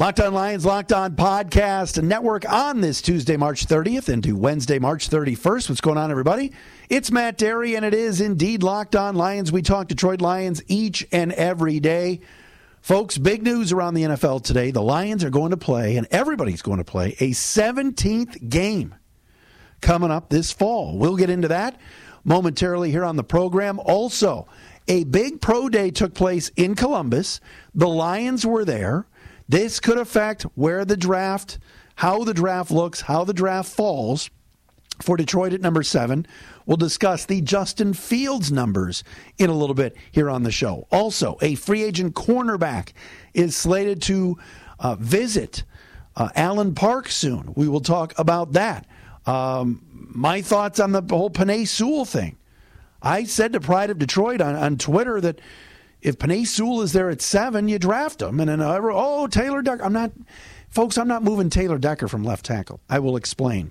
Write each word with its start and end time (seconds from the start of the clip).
Locked 0.00 0.20
on 0.20 0.32
Lions, 0.32 0.64
Locked 0.64 0.92
on 0.92 1.16
Podcast 1.16 2.00
Network 2.00 2.48
on 2.48 2.80
this 2.80 3.02
Tuesday, 3.02 3.36
March 3.36 3.66
30th 3.66 4.08
into 4.08 4.36
Wednesday, 4.36 4.78
March 4.78 5.10
31st. 5.10 5.68
What's 5.68 5.80
going 5.80 5.98
on, 5.98 6.12
everybody? 6.12 6.52
It's 6.88 7.10
Matt 7.10 7.36
Dery, 7.36 7.74
and 7.74 7.84
it 7.84 7.92
is 7.92 8.20
indeed 8.20 8.62
Locked 8.62 8.94
on 8.94 9.16
Lions. 9.16 9.50
We 9.50 9.60
talk 9.60 9.88
Detroit 9.88 10.20
Lions 10.20 10.62
each 10.68 11.04
and 11.10 11.32
every 11.32 11.80
day. 11.80 12.20
Folks, 12.80 13.18
big 13.18 13.42
news 13.42 13.72
around 13.72 13.94
the 13.94 14.04
NFL 14.04 14.44
today. 14.44 14.70
The 14.70 14.80
Lions 14.80 15.24
are 15.24 15.30
going 15.30 15.50
to 15.50 15.56
play, 15.56 15.96
and 15.96 16.06
everybody's 16.12 16.62
going 16.62 16.78
to 16.78 16.84
play, 16.84 17.16
a 17.18 17.32
17th 17.32 18.48
game 18.48 18.94
coming 19.80 20.12
up 20.12 20.28
this 20.28 20.52
fall. 20.52 20.96
We'll 20.96 21.16
get 21.16 21.28
into 21.28 21.48
that 21.48 21.76
momentarily 22.22 22.92
here 22.92 23.04
on 23.04 23.16
the 23.16 23.24
program. 23.24 23.80
Also, 23.80 24.46
a 24.86 25.02
big 25.02 25.40
pro 25.40 25.68
day 25.68 25.90
took 25.90 26.14
place 26.14 26.52
in 26.54 26.76
Columbus. 26.76 27.40
The 27.74 27.88
Lions 27.88 28.46
were 28.46 28.64
there. 28.64 29.08
This 29.48 29.80
could 29.80 29.98
affect 29.98 30.42
where 30.54 30.84
the 30.84 30.96
draft, 30.96 31.58
how 31.96 32.24
the 32.24 32.34
draft 32.34 32.70
looks, 32.70 33.02
how 33.02 33.24
the 33.24 33.32
draft 33.32 33.70
falls 33.70 34.30
for 35.00 35.16
Detroit 35.16 35.52
at 35.52 35.60
number 35.60 35.82
seven. 35.82 36.26
We'll 36.66 36.76
discuss 36.76 37.24
the 37.24 37.40
Justin 37.40 37.94
Fields 37.94 38.52
numbers 38.52 39.04
in 39.38 39.48
a 39.48 39.54
little 39.54 39.74
bit 39.74 39.96
here 40.10 40.28
on 40.28 40.42
the 40.42 40.52
show. 40.52 40.86
Also, 40.90 41.38
a 41.40 41.54
free 41.54 41.82
agent 41.82 42.14
cornerback 42.14 42.92
is 43.32 43.56
slated 43.56 44.02
to 44.02 44.36
uh, 44.78 44.96
visit 44.96 45.64
uh, 46.16 46.28
Allen 46.34 46.74
Park 46.74 47.08
soon. 47.08 47.52
We 47.56 47.68
will 47.68 47.80
talk 47.80 48.12
about 48.18 48.52
that. 48.52 48.86
Um, 49.24 49.82
my 49.92 50.42
thoughts 50.42 50.80
on 50.80 50.92
the 50.92 51.02
whole 51.08 51.30
Penei 51.30 51.66
Sewell 51.66 52.04
thing. 52.04 52.36
I 53.00 53.24
said 53.24 53.52
to 53.52 53.60
Pride 53.60 53.90
of 53.90 53.98
Detroit 53.98 54.40
on, 54.40 54.56
on 54.56 54.76
Twitter 54.76 55.20
that 55.20 55.40
if 56.00 56.18
Penei 56.18 56.46
Sewell 56.46 56.82
is 56.82 56.92
there 56.92 57.10
at 57.10 57.22
seven, 57.22 57.68
you 57.68 57.78
draft 57.78 58.22
him. 58.22 58.40
And 58.40 58.48
then, 58.48 58.60
uh, 58.60 58.78
oh, 58.82 59.26
Taylor 59.26 59.62
Decker. 59.62 59.84
I'm 59.84 59.92
not, 59.92 60.12
folks, 60.68 60.98
I'm 60.98 61.08
not 61.08 61.22
moving 61.22 61.50
Taylor 61.50 61.78
Decker 61.78 62.08
from 62.08 62.22
left 62.22 62.44
tackle. 62.44 62.80
I 62.88 62.98
will 62.98 63.16
explain. 63.16 63.70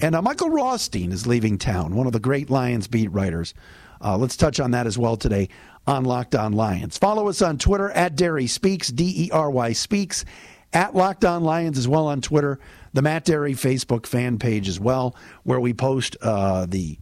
And 0.00 0.14
uh, 0.14 0.22
Michael 0.22 0.50
Rothstein 0.50 1.12
is 1.12 1.26
leaving 1.26 1.58
town, 1.58 1.94
one 1.94 2.06
of 2.06 2.12
the 2.12 2.20
great 2.20 2.50
Lions 2.50 2.88
beat 2.88 3.12
writers. 3.12 3.54
Uh, 4.02 4.16
let's 4.16 4.36
touch 4.36 4.58
on 4.58 4.70
that 4.70 4.86
as 4.86 4.96
well 4.96 5.16
today 5.16 5.48
on 5.86 6.04
Locked 6.04 6.34
On 6.34 6.52
Lions. 6.52 6.96
Follow 6.96 7.28
us 7.28 7.42
on 7.42 7.58
Twitter 7.58 7.90
at 7.90 8.16
Dery 8.16 8.48
Speaks, 8.48 8.88
D 8.88 9.26
E 9.26 9.30
R 9.30 9.50
Y 9.50 9.72
Speaks, 9.72 10.24
at 10.72 10.94
Locked 10.94 11.24
On 11.24 11.42
Lions 11.44 11.76
as 11.76 11.86
well 11.86 12.06
on 12.06 12.20
Twitter, 12.20 12.58
the 12.92 13.02
Matt 13.02 13.26
Dery 13.26 13.52
Facebook 13.52 14.06
fan 14.06 14.38
page 14.38 14.68
as 14.68 14.80
well, 14.80 15.14
where 15.42 15.60
we 15.60 15.74
post 15.74 16.16
uh, 16.22 16.64
the 16.66 16.98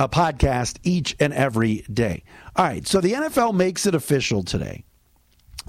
uh, 0.00 0.08
podcast 0.08 0.78
each 0.82 1.14
and 1.20 1.34
every 1.34 1.84
day. 1.92 2.24
All 2.56 2.64
right, 2.64 2.86
so 2.86 3.00
the 3.00 3.12
NFL 3.12 3.54
makes 3.54 3.84
it 3.84 3.94
official 3.94 4.42
today 4.42 4.84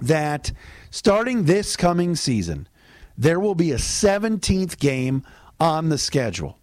that 0.02 0.54
starting 0.90 1.44
this 1.44 1.76
coming 1.76 2.16
season, 2.16 2.68
there 3.18 3.42
will 3.42 3.56
be 3.56 3.72
a 3.72 3.78
17th 3.78 4.80
game 4.80 5.24
on 5.60 5.90
the 5.90 5.98
schedule. 5.98 6.58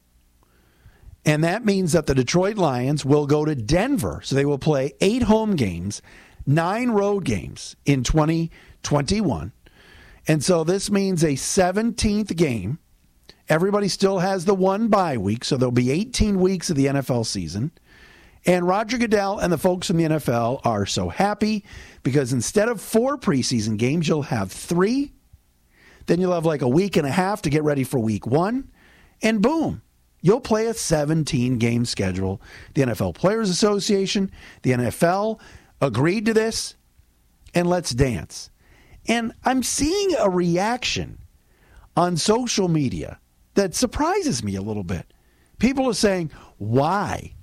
And 1.26 1.44
that 1.44 1.64
means 1.64 1.92
that 1.92 2.06
the 2.06 2.14
Detroit 2.14 2.56
Lions 2.56 3.04
will 3.04 3.26
go 3.26 3.44
to 3.44 3.54
Denver. 3.54 4.22
So 4.24 4.34
they 4.34 4.46
will 4.46 4.58
play 4.58 4.94
eight 5.02 5.24
home 5.24 5.56
games, 5.56 6.00
nine 6.46 6.90
road 6.90 7.24
games 7.26 7.76
in 7.84 8.02
2021. 8.02 9.52
And 10.26 10.42
so 10.42 10.64
this 10.64 10.90
means 10.90 11.22
a 11.22 11.32
17th 11.32 12.34
game. 12.34 12.78
Everybody 13.48 13.88
still 13.88 14.18
has 14.18 14.44
the 14.44 14.54
one 14.54 14.88
bye 14.88 15.16
week, 15.16 15.44
so 15.44 15.56
there'll 15.56 15.72
be 15.72 15.90
18 15.90 16.38
weeks 16.38 16.68
of 16.68 16.76
the 16.76 16.86
NFL 16.86 17.24
season. 17.24 17.72
And 18.44 18.66
Roger 18.66 18.98
Goodell 18.98 19.38
and 19.38 19.52
the 19.52 19.58
folks 19.58 19.90
in 19.90 19.96
the 19.96 20.04
NFL 20.04 20.60
are 20.64 20.86
so 20.86 21.08
happy 21.08 21.64
because 22.02 22.32
instead 22.32 22.68
of 22.68 22.80
four 22.80 23.18
preseason 23.18 23.76
games, 23.76 24.08
you'll 24.08 24.22
have 24.22 24.52
three. 24.52 25.12
Then 26.06 26.20
you'll 26.20 26.32
have 26.32 26.46
like 26.46 26.62
a 26.62 26.68
week 26.68 26.96
and 26.96 27.06
a 27.06 27.10
half 27.10 27.42
to 27.42 27.50
get 27.50 27.62
ready 27.62 27.84
for 27.84 27.98
week 27.98 28.26
one. 28.26 28.70
And 29.22 29.42
boom, 29.42 29.82
you'll 30.20 30.40
play 30.40 30.66
a 30.66 30.74
17 30.74 31.58
game 31.58 31.84
schedule. 31.84 32.40
The 32.74 32.82
NFL 32.82 33.14
Players 33.14 33.50
Association, 33.50 34.30
the 34.62 34.72
NFL 34.72 35.40
agreed 35.80 36.26
to 36.26 36.34
this, 36.34 36.74
and 37.54 37.68
let's 37.68 37.90
dance. 37.90 38.50
And 39.06 39.32
I'm 39.44 39.62
seeing 39.62 40.14
a 40.18 40.28
reaction 40.30 41.18
on 41.98 42.16
social 42.16 42.68
media 42.68 43.18
that 43.54 43.74
surprises 43.74 44.44
me 44.44 44.54
a 44.54 44.62
little 44.62 44.84
bit. 44.84 45.12
People 45.58 45.90
are 45.90 45.94
saying, 45.94 46.30
why? 46.56 47.34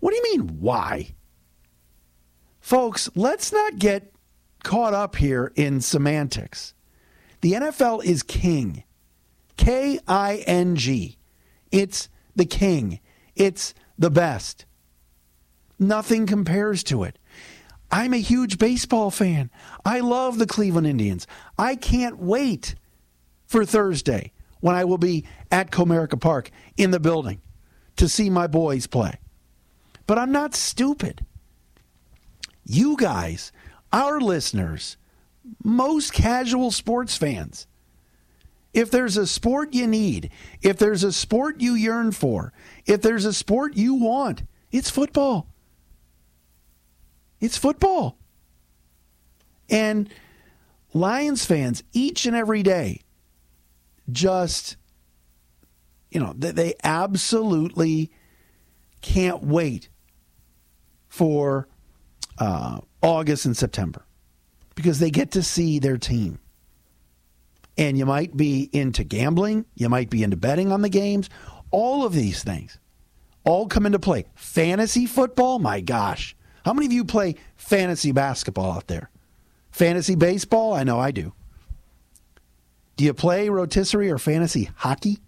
What 0.00 0.10
do 0.10 0.16
you 0.16 0.36
mean, 0.36 0.60
why? 0.60 1.14
Folks, 2.60 3.08
let's 3.14 3.50
not 3.50 3.78
get 3.78 4.12
caught 4.62 4.92
up 4.92 5.16
here 5.16 5.52
in 5.54 5.80
semantics. 5.80 6.74
The 7.40 7.54
NFL 7.54 8.04
is 8.04 8.22
king. 8.22 8.84
K 9.56 9.98
I 10.06 10.44
N 10.46 10.76
G. 10.76 11.16
It's 11.72 12.10
the 12.36 12.44
king. 12.44 13.00
It's 13.34 13.72
the 13.98 14.10
best. 14.10 14.66
Nothing 15.78 16.26
compares 16.26 16.84
to 16.84 17.04
it. 17.04 17.18
I'm 17.90 18.12
a 18.12 18.18
huge 18.18 18.58
baseball 18.58 19.10
fan. 19.10 19.50
I 19.82 20.00
love 20.00 20.38
the 20.38 20.46
Cleveland 20.46 20.86
Indians. 20.86 21.26
I 21.56 21.74
can't 21.74 22.18
wait 22.18 22.74
for 23.54 23.64
Thursday 23.64 24.32
when 24.58 24.74
I 24.74 24.84
will 24.84 24.98
be 24.98 25.24
at 25.48 25.70
Comerica 25.70 26.20
Park 26.20 26.50
in 26.76 26.90
the 26.90 26.98
building 26.98 27.40
to 27.94 28.08
see 28.08 28.28
my 28.28 28.48
boys 28.48 28.88
play. 28.88 29.20
But 30.08 30.18
I'm 30.18 30.32
not 30.32 30.56
stupid. 30.56 31.24
You 32.64 32.96
guys, 32.96 33.52
our 33.92 34.20
listeners, 34.20 34.96
most 35.62 36.12
casual 36.12 36.72
sports 36.72 37.16
fans, 37.16 37.68
if 38.72 38.90
there's 38.90 39.16
a 39.16 39.24
sport 39.24 39.72
you 39.72 39.86
need, 39.86 40.32
if 40.60 40.76
there's 40.76 41.04
a 41.04 41.12
sport 41.12 41.60
you 41.60 41.74
yearn 41.74 42.10
for, 42.10 42.52
if 42.86 43.02
there's 43.02 43.24
a 43.24 43.32
sport 43.32 43.76
you 43.76 43.94
want, 43.94 44.42
it's 44.72 44.90
football. 44.90 45.46
It's 47.40 47.56
football. 47.56 48.18
And 49.70 50.12
Lions 50.92 51.44
fans, 51.44 51.84
each 51.92 52.26
and 52.26 52.34
every 52.34 52.64
day, 52.64 53.03
just, 54.10 54.76
you 56.10 56.20
know, 56.20 56.32
they 56.36 56.74
absolutely 56.82 58.10
can't 59.00 59.42
wait 59.42 59.88
for 61.08 61.68
uh, 62.38 62.78
August 63.02 63.44
and 63.46 63.56
September 63.56 64.04
because 64.74 64.98
they 64.98 65.10
get 65.10 65.32
to 65.32 65.42
see 65.42 65.78
their 65.78 65.98
team. 65.98 66.38
And 67.76 67.98
you 67.98 68.06
might 68.06 68.36
be 68.36 68.70
into 68.72 69.04
gambling, 69.04 69.64
you 69.74 69.88
might 69.88 70.10
be 70.10 70.22
into 70.22 70.36
betting 70.36 70.70
on 70.72 70.82
the 70.82 70.88
games. 70.88 71.28
All 71.70 72.04
of 72.04 72.12
these 72.12 72.44
things 72.44 72.78
all 73.44 73.66
come 73.66 73.86
into 73.86 73.98
play. 73.98 74.24
Fantasy 74.34 75.06
football, 75.06 75.58
my 75.58 75.80
gosh. 75.80 76.36
How 76.64 76.72
many 76.72 76.86
of 76.86 76.92
you 76.92 77.04
play 77.04 77.36
fantasy 77.56 78.10
basketball 78.10 78.72
out 78.72 78.86
there? 78.86 79.10
Fantasy 79.70 80.14
baseball? 80.14 80.72
I 80.72 80.82
know 80.84 80.98
I 80.98 81.10
do. 81.10 81.32
Do 82.96 83.04
you 83.04 83.14
play 83.14 83.48
rotisserie 83.48 84.10
or 84.10 84.18
fantasy 84.18 84.70
hockey? 84.76 85.18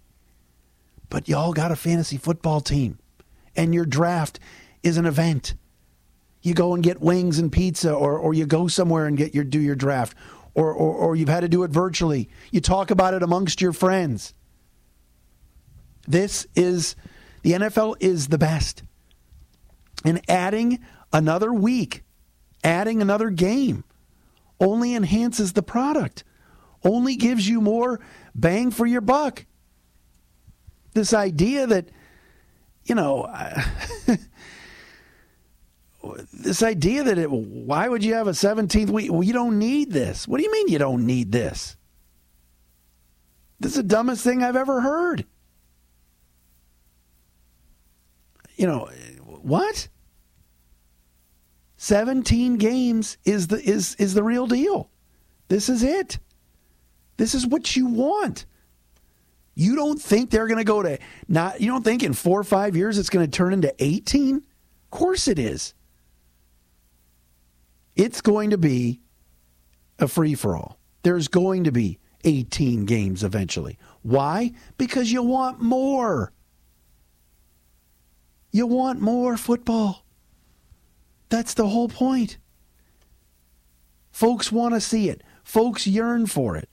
But 1.09 1.27
y'all 1.27 1.53
got 1.53 1.71
a 1.71 1.75
fantasy 1.75 2.17
football 2.17 2.61
team, 2.61 2.99
and 3.55 3.73
your 3.73 3.85
draft 3.85 4.39
is 4.83 4.97
an 4.97 5.05
event 5.05 5.55
you 6.47 6.53
go 6.53 6.73
and 6.73 6.81
get 6.81 7.01
wings 7.01 7.39
and 7.39 7.51
pizza, 7.51 7.93
or, 7.93 8.17
or 8.17 8.33
you 8.33 8.45
go 8.45 8.67
somewhere 8.67 9.05
and 9.05 9.17
get 9.17 9.35
your 9.35 9.43
do 9.43 9.59
your 9.59 9.75
draft, 9.75 10.15
or, 10.53 10.71
or, 10.71 10.93
or 10.93 11.15
you've 11.15 11.29
had 11.29 11.41
to 11.41 11.49
do 11.49 11.63
it 11.63 11.71
virtually. 11.71 12.29
You 12.51 12.61
talk 12.61 12.89
about 12.89 13.13
it 13.13 13.21
amongst 13.21 13.59
your 13.59 13.73
friends. 13.73 14.33
This 16.07 16.47
is 16.55 16.95
the 17.41 17.51
NFL 17.51 17.97
is 17.99 18.29
the 18.29 18.37
best. 18.37 18.83
And 20.05 20.21
adding 20.29 20.79
another 21.11 21.51
week, 21.51 22.03
adding 22.63 23.01
another 23.01 23.29
game, 23.29 23.83
only 24.59 24.95
enhances 24.95 25.51
the 25.51 25.63
product, 25.63 26.23
only 26.83 27.15
gives 27.15 27.47
you 27.47 27.61
more 27.61 27.99
bang 28.35 28.71
for 28.71 28.85
your 28.85 29.01
buck. 29.01 29.45
This 30.93 31.13
idea 31.13 31.67
that, 31.67 31.89
you 32.85 32.95
know, 32.95 33.31
this 36.33 36.63
idea 36.63 37.03
that 37.03 37.17
it, 37.17 37.29
why 37.29 37.87
would 37.87 38.03
you 38.03 38.13
have 38.15 38.27
a 38.27 38.31
17th 38.31 38.89
week? 38.89 39.11
Well, 39.11 39.23
you 39.23 39.33
don't 39.33 39.59
need 39.59 39.91
this. 39.91 40.27
What 40.27 40.37
do 40.37 40.43
you 40.43 40.51
mean 40.51 40.67
you 40.69 40.79
don't 40.79 41.05
need 41.05 41.31
this? 41.31 41.77
This 43.59 43.71
is 43.71 43.77
the 43.77 43.83
dumbest 43.83 44.23
thing 44.23 44.43
I've 44.43 44.55
ever 44.55 44.81
heard. 44.81 45.25
You 48.55 48.67
know, 48.67 48.89
what? 49.41 49.87
17 51.77 52.57
games 52.57 53.17
is 53.23 53.47
the 53.47 53.61
is 53.61 53.95
is 53.95 54.13
the 54.15 54.23
real 54.23 54.47
deal. 54.47 54.89
This 55.47 55.69
is 55.69 55.83
it. 55.83 56.19
This 57.17 57.33
is 57.35 57.45
what 57.45 57.75
you 57.75 57.87
want. 57.87 58.45
You 59.55 59.75
don't 59.75 59.99
think 59.99 60.29
they're 60.29 60.47
going 60.47 60.59
to 60.59 60.63
go 60.63 60.83
to 60.83 60.99
not 61.27 61.59
you 61.59 61.71
don't 61.71 61.83
think 61.83 62.03
in 62.03 62.13
4 62.13 62.39
or 62.39 62.43
5 62.43 62.75
years 62.75 62.97
it's 62.99 63.09
going 63.09 63.25
to 63.25 63.31
turn 63.31 63.53
into 63.53 63.73
18? 63.83 64.35
Of 64.35 64.43
course 64.91 65.27
it 65.27 65.39
is. 65.39 65.73
It's 67.95 68.21
going 68.21 68.51
to 68.51 68.57
be 68.57 69.01
a 69.97 70.07
free 70.07 70.35
for 70.35 70.55
all. 70.55 70.77
There's 71.01 71.27
going 71.27 71.63
to 71.63 71.71
be 71.71 71.97
18 72.23 72.85
games 72.85 73.23
eventually. 73.23 73.79
Why? 74.03 74.51
Because 74.77 75.11
you 75.11 75.23
want 75.23 75.59
more. 75.59 76.31
You 78.51 78.67
want 78.67 79.01
more 79.01 79.37
football. 79.37 80.05
That's 81.29 81.55
the 81.55 81.67
whole 81.67 81.89
point. 81.89 82.37
Folks 84.11 84.51
want 84.51 84.73
to 84.73 84.81
see 84.81 85.09
it, 85.09 85.23
folks 85.43 85.85
yearn 85.85 86.25
for 86.25 86.55
it. 86.55 86.69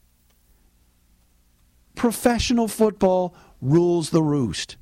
Professional 1.94 2.69
football 2.69 3.35
rules 3.61 4.11
the 4.11 4.23
roost. 4.23 4.76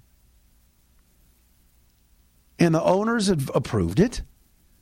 And 2.59 2.75
the 2.75 2.83
owners 2.83 3.27
have 3.27 3.51
approved 3.55 4.01
it. 4.01 4.23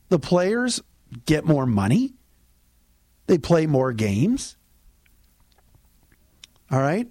The 0.08 0.18
players 0.18 0.82
get 1.26 1.44
more 1.44 1.66
money. 1.66 2.14
They 3.26 3.38
play 3.38 3.66
more 3.66 3.92
games. 3.92 4.56
All 6.70 6.80
right? 6.80 7.08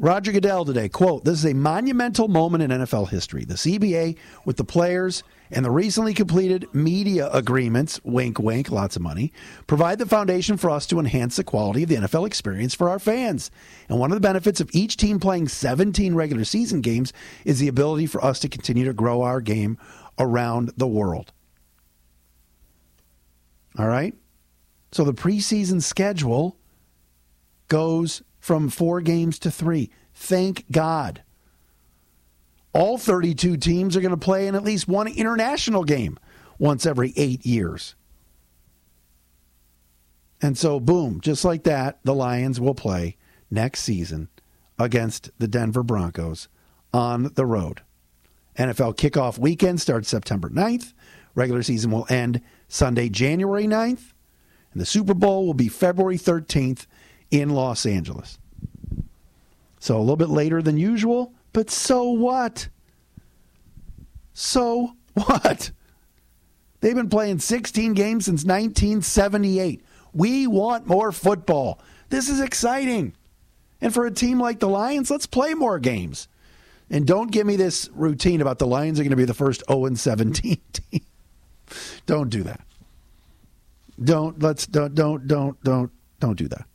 Roger 0.00 0.30
Goodell 0.30 0.64
today, 0.64 0.88
quote, 0.88 1.24
This 1.24 1.40
is 1.40 1.46
a 1.46 1.54
monumental 1.54 2.28
moment 2.28 2.62
in 2.62 2.70
NFL 2.70 3.08
history. 3.08 3.44
The 3.44 3.54
CBA 3.54 4.16
with 4.44 4.56
the 4.56 4.64
players 4.64 5.24
and 5.50 5.64
the 5.64 5.72
recently 5.72 6.14
completed 6.14 6.72
media 6.72 7.28
agreements, 7.32 8.00
wink, 8.04 8.38
wink, 8.38 8.70
lots 8.70 8.94
of 8.94 9.02
money, 9.02 9.32
provide 9.66 9.98
the 9.98 10.06
foundation 10.06 10.56
for 10.56 10.70
us 10.70 10.86
to 10.86 11.00
enhance 11.00 11.34
the 11.34 11.42
quality 11.42 11.82
of 11.82 11.88
the 11.88 11.96
NFL 11.96 12.28
experience 12.28 12.74
for 12.74 12.88
our 12.88 13.00
fans. 13.00 13.50
And 13.88 13.98
one 13.98 14.12
of 14.12 14.16
the 14.16 14.20
benefits 14.20 14.60
of 14.60 14.70
each 14.72 14.96
team 14.96 15.18
playing 15.18 15.48
17 15.48 16.14
regular 16.14 16.44
season 16.44 16.80
games 16.80 17.12
is 17.44 17.58
the 17.58 17.68
ability 17.68 18.06
for 18.06 18.24
us 18.24 18.38
to 18.40 18.48
continue 18.48 18.84
to 18.84 18.92
grow 18.92 19.22
our 19.22 19.40
game 19.40 19.78
around 20.16 20.70
the 20.76 20.86
world. 20.86 21.32
All 23.76 23.88
right? 23.88 24.14
So 24.92 25.02
the 25.02 25.14
preseason 25.14 25.82
schedule 25.82 26.56
goes 27.66 28.22
from 28.48 28.70
four 28.70 29.02
games 29.02 29.38
to 29.38 29.50
three. 29.50 29.90
Thank 30.14 30.64
God. 30.72 31.22
All 32.72 32.96
32 32.96 33.58
teams 33.58 33.94
are 33.94 34.00
going 34.00 34.10
to 34.10 34.16
play 34.16 34.46
in 34.46 34.54
at 34.54 34.64
least 34.64 34.88
one 34.88 35.06
international 35.06 35.84
game 35.84 36.18
once 36.58 36.86
every 36.86 37.12
eight 37.18 37.44
years. 37.44 37.94
And 40.40 40.56
so, 40.56 40.80
boom, 40.80 41.20
just 41.20 41.44
like 41.44 41.64
that, 41.64 41.98
the 42.04 42.14
Lions 42.14 42.58
will 42.58 42.74
play 42.74 43.18
next 43.50 43.80
season 43.80 44.30
against 44.78 45.30
the 45.38 45.46
Denver 45.46 45.82
Broncos 45.82 46.48
on 46.94 47.30
the 47.34 47.44
road. 47.44 47.82
NFL 48.56 48.96
kickoff 48.96 49.36
weekend 49.36 49.78
starts 49.78 50.08
September 50.08 50.48
9th. 50.48 50.94
Regular 51.34 51.62
season 51.62 51.90
will 51.90 52.06
end 52.08 52.40
Sunday, 52.66 53.10
January 53.10 53.66
9th. 53.66 54.14
And 54.72 54.80
the 54.80 54.86
Super 54.86 55.12
Bowl 55.12 55.44
will 55.44 55.52
be 55.52 55.68
February 55.68 56.16
13th 56.16 56.86
in 57.30 57.50
Los 57.50 57.86
Angeles. 57.86 58.38
So 59.80 59.96
a 59.96 60.00
little 60.00 60.16
bit 60.16 60.28
later 60.28 60.60
than 60.62 60.76
usual, 60.76 61.32
but 61.52 61.70
so 61.70 62.10
what? 62.10 62.68
So 64.32 64.94
what? 65.14 65.70
They've 66.80 66.94
been 66.94 67.08
playing 67.08 67.40
16 67.40 67.94
games 67.94 68.26
since 68.26 68.44
1978. 68.44 69.82
We 70.12 70.46
want 70.46 70.86
more 70.86 71.12
football. 71.12 71.80
This 72.08 72.28
is 72.28 72.40
exciting. 72.40 73.14
And 73.80 73.92
for 73.92 74.06
a 74.06 74.10
team 74.10 74.40
like 74.40 74.60
the 74.60 74.68
Lions, 74.68 75.10
let's 75.10 75.26
play 75.26 75.54
more 75.54 75.78
games. 75.78 76.28
And 76.90 77.06
don't 77.06 77.30
give 77.30 77.46
me 77.46 77.56
this 77.56 77.90
routine 77.92 78.40
about 78.40 78.58
the 78.58 78.66
Lions 78.66 78.98
are 78.98 79.02
going 79.02 79.10
to 79.10 79.16
be 79.16 79.24
the 79.24 79.34
first 79.34 79.62
0 79.70 79.94
17 79.94 80.56
team. 80.72 81.00
don't 82.06 82.30
do 82.30 82.42
that. 82.44 82.60
Don't 84.02 84.40
let's 84.42 84.66
don't 84.66 84.94
don't 84.94 85.26
don't 85.26 85.62
don't 85.62 85.90
don't 86.20 86.38
do 86.38 86.48
that. 86.48 86.66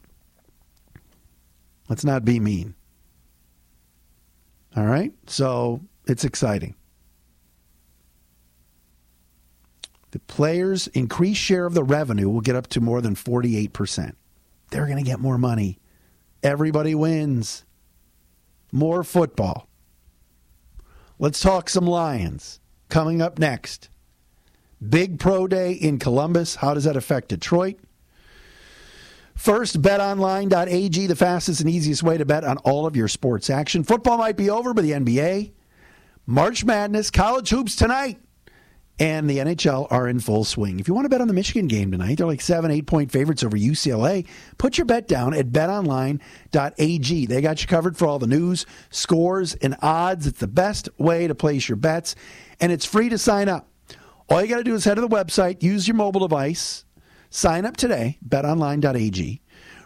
Let's 1.93 2.03
not 2.03 2.25
be 2.25 2.39
mean. 2.39 2.73
All 4.75 4.87
right? 4.87 5.13
So 5.27 5.81
it's 6.07 6.23
exciting. 6.23 6.73
The 10.09 10.17
players' 10.17 10.87
increased 10.87 11.39
share 11.39 11.67
of 11.67 11.75
the 11.75 11.83
revenue 11.83 12.29
will 12.29 12.41
get 12.41 12.55
up 12.55 12.65
to 12.69 12.81
more 12.81 12.99
than 12.99 13.13
48%. 13.13 14.15
They're 14.71 14.87
going 14.87 14.97
to 14.97 15.03
get 15.03 15.19
more 15.19 15.37
money. 15.37 15.77
Everybody 16.41 16.95
wins. 16.95 17.63
More 18.71 19.03
football. 19.03 19.69
Let's 21.19 21.41
talk 21.41 21.69
some 21.69 21.85
Lions. 21.85 22.59
Coming 22.89 23.21
up 23.21 23.37
next. 23.37 23.89
Big 24.89 25.19
Pro 25.19 25.45
Day 25.45 25.73
in 25.73 25.99
Columbus. 25.99 26.55
How 26.55 26.73
does 26.73 26.85
that 26.85 26.97
affect 26.97 27.29
Detroit? 27.29 27.77
First, 29.35 29.81
betonline.ag, 29.81 31.07
the 31.07 31.15
fastest 31.15 31.59
and 31.59 31.69
easiest 31.69 32.03
way 32.03 32.17
to 32.17 32.25
bet 32.25 32.43
on 32.43 32.57
all 32.57 32.85
of 32.85 32.95
your 32.95 33.07
sports 33.07 33.49
action. 33.49 33.83
Football 33.83 34.17
might 34.17 34.37
be 34.37 34.49
over, 34.49 34.73
but 34.73 34.83
the 34.83 34.91
NBA, 34.91 35.51
March 36.25 36.63
Madness, 36.63 37.09
college 37.09 37.49
hoops 37.49 37.75
tonight, 37.75 38.19
and 38.99 39.27
the 39.27 39.39
NHL 39.39 39.87
are 39.91 40.07
in 40.07 40.19
full 40.19 40.43
swing. 40.43 40.79
If 40.79 40.87
you 40.87 40.93
want 40.93 41.05
to 41.05 41.09
bet 41.09 41.19
on 41.19 41.27
the 41.27 41.33
Michigan 41.33 41.67
game 41.67 41.91
tonight, 41.91 42.17
they're 42.17 42.27
like 42.27 42.41
seven, 42.41 42.69
eight 42.69 42.85
point 42.85 43.11
favorites 43.11 43.43
over 43.43 43.57
UCLA. 43.57 44.27
Put 44.59 44.77
your 44.77 44.85
bet 44.85 45.07
down 45.07 45.33
at 45.33 45.47
betonline.ag. 45.47 47.25
They 47.25 47.41
got 47.41 47.61
you 47.61 47.67
covered 47.67 47.97
for 47.97 48.07
all 48.07 48.19
the 48.19 48.27
news, 48.27 48.67
scores, 48.91 49.55
and 49.55 49.75
odds. 49.81 50.27
It's 50.27 50.39
the 50.39 50.47
best 50.47 50.89
way 50.99 51.27
to 51.27 51.33
place 51.33 51.67
your 51.67 51.75
bets, 51.75 52.15
and 52.59 52.71
it's 52.71 52.85
free 52.85 53.09
to 53.09 53.17
sign 53.17 53.49
up. 53.49 53.67
All 54.29 54.41
you 54.41 54.47
got 54.47 54.57
to 54.57 54.63
do 54.63 54.75
is 54.75 54.85
head 54.85 54.95
to 54.95 55.01
the 55.01 55.09
website, 55.09 55.61
use 55.63 55.87
your 55.87 55.95
mobile 55.95 56.21
device, 56.21 56.85
sign 57.33 57.65
up 57.65 57.75
today, 57.77 58.17
betonline.ag. 58.27 59.41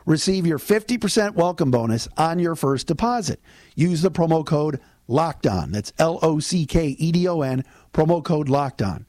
Receive 0.06 0.48
your 0.48 0.60
50% 0.60 1.36
welcome 1.36 1.72
bonus 1.72 2.08
on 2.18 2.40
your 2.40 2.56
first 2.56 2.88
deposit. 2.88 3.42
Use 3.76 4.02
the 4.02 4.12
promo 4.12 4.46
code 4.46 4.80
Locked 5.08 5.48
On. 5.48 5.72
That's 5.72 5.92
L 6.00 6.20
O 6.22 6.40
C 6.40 6.66
K 6.66 6.88
E 6.88 7.12
D 7.12 7.28
O 7.28 7.42
N, 7.42 7.64
promo 7.94 8.24
code 8.24 8.50
Locked 8.50 8.82
On. 8.82 9.06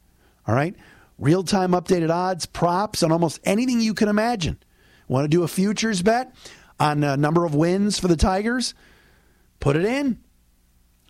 All 0.46 0.54
right? 0.54 0.74
Real 1.18 1.42
time 1.42 1.72
updated 1.72 2.10
odds, 2.10 2.46
props, 2.46 3.02
on 3.02 3.12
almost 3.12 3.40
anything 3.44 3.80
you 3.80 3.94
can 3.94 4.08
imagine. 4.08 4.58
Want 5.08 5.24
to 5.24 5.28
do 5.28 5.42
a 5.42 5.48
futures 5.48 6.02
bet 6.02 6.34
on 6.78 7.02
a 7.02 7.16
number 7.16 7.44
of 7.44 7.54
wins 7.54 7.98
for 7.98 8.08
the 8.08 8.16
Tigers? 8.16 8.74
Put 9.60 9.76
it 9.76 9.84
in. 9.84 10.18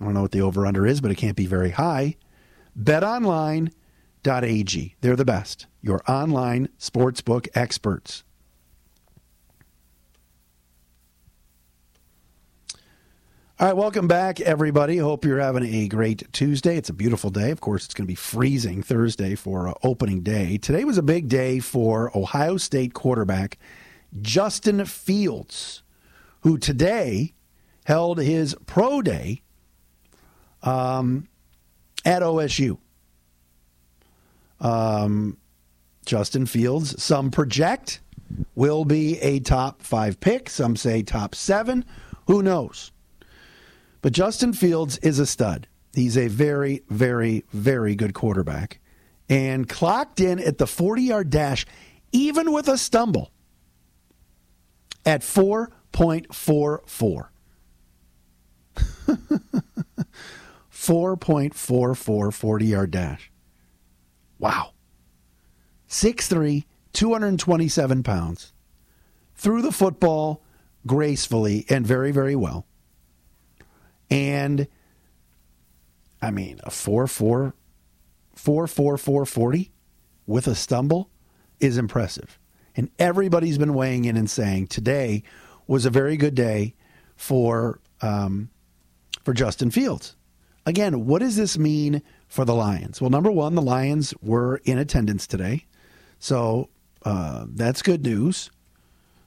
I 0.00 0.04
don't 0.04 0.14
know 0.14 0.22
what 0.22 0.32
the 0.32 0.40
over 0.40 0.66
under 0.66 0.86
is, 0.86 1.00
but 1.00 1.10
it 1.10 1.16
can't 1.16 1.36
be 1.36 1.46
very 1.46 1.70
high. 1.70 2.16
BetOnline.ag. 2.78 3.74
They're 5.00 5.16
the 5.16 5.24
best. 5.24 5.66
Your 5.88 6.02
online 6.06 6.68
sportsbook 6.78 7.48
experts. 7.54 8.22
All 13.58 13.68
right, 13.68 13.74
welcome 13.74 14.06
back, 14.06 14.38
everybody. 14.38 14.98
Hope 14.98 15.24
you're 15.24 15.40
having 15.40 15.64
a 15.64 15.88
great 15.88 16.30
Tuesday. 16.34 16.76
It's 16.76 16.90
a 16.90 16.92
beautiful 16.92 17.30
day. 17.30 17.50
Of 17.52 17.62
course, 17.62 17.86
it's 17.86 17.94
going 17.94 18.04
to 18.04 18.08
be 18.08 18.14
freezing 18.14 18.82
Thursday 18.82 19.34
for 19.34 19.66
uh, 19.66 19.72
opening 19.82 20.20
day. 20.20 20.58
Today 20.58 20.84
was 20.84 20.98
a 20.98 21.02
big 21.02 21.26
day 21.26 21.58
for 21.58 22.14
Ohio 22.14 22.58
State 22.58 22.92
quarterback 22.92 23.56
Justin 24.20 24.84
Fields, 24.84 25.82
who 26.42 26.58
today 26.58 27.32
held 27.86 28.18
his 28.18 28.54
pro 28.66 29.00
day 29.00 29.40
um, 30.62 31.28
at 32.04 32.20
OSU. 32.20 32.76
Um, 34.60 35.38
Justin 36.08 36.46
Fields, 36.46 37.00
some 37.02 37.30
project, 37.30 38.00
will 38.54 38.86
be 38.86 39.20
a 39.20 39.40
top 39.40 39.82
five 39.82 40.18
pick. 40.20 40.48
Some 40.48 40.74
say 40.74 41.02
top 41.02 41.34
seven. 41.34 41.84
Who 42.26 42.42
knows? 42.42 42.92
But 44.00 44.14
Justin 44.14 44.54
Fields 44.54 44.96
is 44.98 45.18
a 45.18 45.26
stud. 45.26 45.68
He's 45.92 46.16
a 46.16 46.28
very, 46.28 46.82
very, 46.88 47.44
very 47.52 47.94
good 47.94 48.14
quarterback. 48.14 48.80
And 49.28 49.68
clocked 49.68 50.18
in 50.18 50.38
at 50.38 50.56
the 50.56 50.66
40 50.66 51.02
yard 51.02 51.28
dash, 51.28 51.66
even 52.10 52.52
with 52.52 52.68
a 52.68 52.78
stumble, 52.78 53.30
at 55.04 55.20
4.44. 55.20 57.28
4.44 60.72 62.34
40 62.34 62.66
yard 62.66 62.90
dash. 62.90 63.30
Wow. 64.38 64.72
6'3, 65.88 66.64
227 66.92 68.02
pounds. 68.02 68.52
Threw 69.34 69.62
the 69.62 69.72
football 69.72 70.42
gracefully 70.86 71.64
and 71.68 71.86
very, 71.86 72.12
very 72.12 72.36
well. 72.36 72.66
And 74.10 74.66
I 76.20 76.30
mean, 76.30 76.60
a 76.64 76.70
4 76.70 77.06
4 77.06 77.54
4 78.34 78.66
4 78.66 78.98
4 78.98 79.26
40 79.26 79.72
with 80.26 80.46
a 80.46 80.54
stumble 80.54 81.10
is 81.60 81.78
impressive. 81.78 82.38
And 82.76 82.90
everybody's 82.98 83.58
been 83.58 83.74
weighing 83.74 84.04
in 84.04 84.16
and 84.16 84.30
saying 84.30 84.68
today 84.68 85.22
was 85.66 85.84
a 85.84 85.90
very 85.90 86.16
good 86.16 86.34
day 86.34 86.74
for 87.16 87.80
um, 88.00 88.50
for 89.24 89.34
Justin 89.34 89.70
Fields. 89.70 90.16
Again, 90.64 91.06
what 91.06 91.20
does 91.20 91.36
this 91.36 91.58
mean 91.58 92.02
for 92.28 92.44
the 92.44 92.54
Lions? 92.54 93.00
Well, 93.00 93.10
number 93.10 93.30
one, 93.30 93.54
the 93.54 93.62
Lions 93.62 94.14
were 94.20 94.60
in 94.64 94.78
attendance 94.78 95.26
today, 95.26 95.64
so 96.18 96.68
uh, 97.04 97.46
that's 97.48 97.82
good 97.82 98.02
news. 98.04 98.50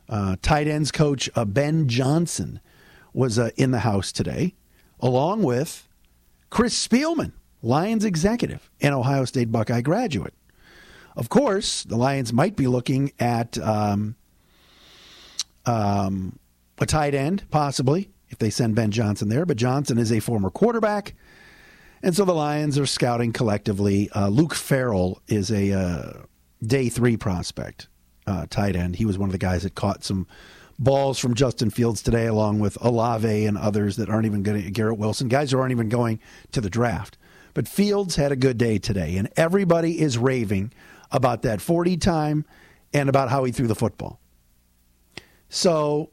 Uh, 0.09 0.35
tight 0.41 0.67
ends 0.67 0.91
coach 0.91 1.29
uh, 1.35 1.45
Ben 1.45 1.87
Johnson 1.87 2.59
was 3.13 3.39
uh, 3.39 3.49
in 3.55 3.71
the 3.71 3.79
house 3.79 4.11
today, 4.11 4.53
along 4.99 5.43
with 5.43 5.87
Chris 6.49 6.87
Spielman, 6.87 7.31
Lions 7.63 8.03
executive 8.03 8.69
and 8.81 8.93
Ohio 8.93 9.25
State 9.25 9.51
Buckeye 9.51 9.81
graduate. 9.81 10.33
Of 11.15 11.29
course, 11.29 11.83
the 11.83 11.97
Lions 11.97 12.31
might 12.33 12.55
be 12.55 12.67
looking 12.67 13.11
at 13.19 13.57
um, 13.57 14.15
um, 15.65 16.39
a 16.79 16.85
tight 16.85 17.13
end, 17.13 17.43
possibly, 17.51 18.09
if 18.29 18.37
they 18.37 18.49
send 18.49 18.75
Ben 18.75 18.91
Johnson 18.91 19.29
there. 19.29 19.45
But 19.45 19.57
Johnson 19.57 19.97
is 19.97 20.11
a 20.11 20.19
former 20.19 20.49
quarterback. 20.49 21.13
And 22.03 22.15
so 22.15 22.25
the 22.25 22.33
Lions 22.33 22.79
are 22.79 22.85
scouting 22.85 23.31
collectively. 23.31 24.09
Uh, 24.11 24.29
Luke 24.29 24.55
Farrell 24.55 25.21
is 25.27 25.51
a 25.51 25.71
uh, 25.71 26.13
day 26.63 26.89
three 26.89 27.17
prospect, 27.17 27.87
uh, 28.27 28.45
tight 28.49 28.75
end. 28.75 28.95
He 28.95 29.05
was 29.05 29.17
one 29.17 29.29
of 29.29 29.33
the 29.33 29.37
guys 29.37 29.63
that 29.63 29.75
caught 29.75 30.03
some 30.03 30.27
balls 30.77 31.19
from 31.19 31.35
Justin 31.35 31.69
Fields 31.69 32.01
today, 32.01 32.27
along 32.27 32.59
with 32.59 32.77
Olave 32.83 33.45
and 33.45 33.57
others 33.57 33.97
that 33.97 34.09
aren't 34.09 34.25
even 34.25 34.43
going 34.43 34.63
to, 34.63 34.71
Garrett 34.71 34.97
Wilson, 34.97 35.27
guys 35.27 35.51
who 35.51 35.59
aren't 35.59 35.71
even 35.71 35.89
going 35.89 36.19
to 36.51 36.61
the 36.61 36.69
draft. 36.69 37.17
But 37.53 37.67
Fields 37.67 38.15
had 38.15 38.31
a 38.31 38.35
good 38.35 38.57
day 38.57 38.77
today, 38.77 39.17
and 39.17 39.29
everybody 39.35 39.99
is 39.99 40.17
raving 40.17 40.71
about 41.11 41.41
that 41.41 41.61
40 41.61 41.97
time 41.97 42.45
and 42.93 43.09
about 43.09 43.29
how 43.29 43.43
he 43.43 43.51
threw 43.51 43.67
the 43.67 43.75
football. 43.75 44.19
So, 45.49 46.11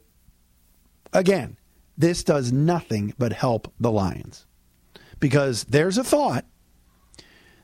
again, 1.13 1.57
this 1.97 2.25
does 2.25 2.53
nothing 2.53 3.15
but 3.19 3.33
help 3.33 3.73
the 3.79 3.91
Lions 3.91 4.47
because 5.21 5.65
there's 5.65 5.99
a 5.99 6.05
thought 6.05 6.45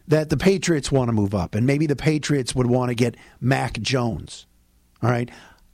that 0.08 0.28
the 0.28 0.36
Patriots 0.36 0.92
want 0.92 1.08
to 1.08 1.12
move 1.12 1.34
up, 1.34 1.54
and 1.54 1.66
maybe 1.66 1.86
the 1.86 1.96
Patriots 1.96 2.54
would 2.54 2.66
want 2.66 2.90
to 2.90 2.94
get 2.94 3.16
Mac 3.40 3.80
Jones. 3.80 4.46
All 5.02 5.10
right. 5.10 5.30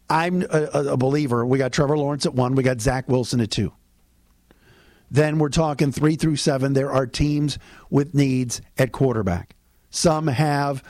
I'm 0.09 0.43
a, 0.51 0.65
a, 0.73 0.97
believer. 0.97 1.47
We 1.47 1.57
got 1.59 1.73
Trevor 1.73 1.97
Lawrence 1.97 2.27
at 2.27 2.35
one, 2.35 2.57
we 2.57 2.65
got 2.65 2.81
Zach 2.81 3.09
Wilson 3.09 3.41
at 3.41 3.51
two. 3.51 3.73
Then 5.09 5.39
we're 5.39 5.51
talking 5.51 5.93
three 5.93 6.17
through 6.17 6.37
seven. 6.37 6.73
There 6.73 6.91
are 6.93 7.07
teams 7.07 7.59
with 7.91 8.15
needs 8.15 8.61
at 8.77 8.93
quarterback. 8.93 9.55
Some 9.91 10.27
have 10.29 10.85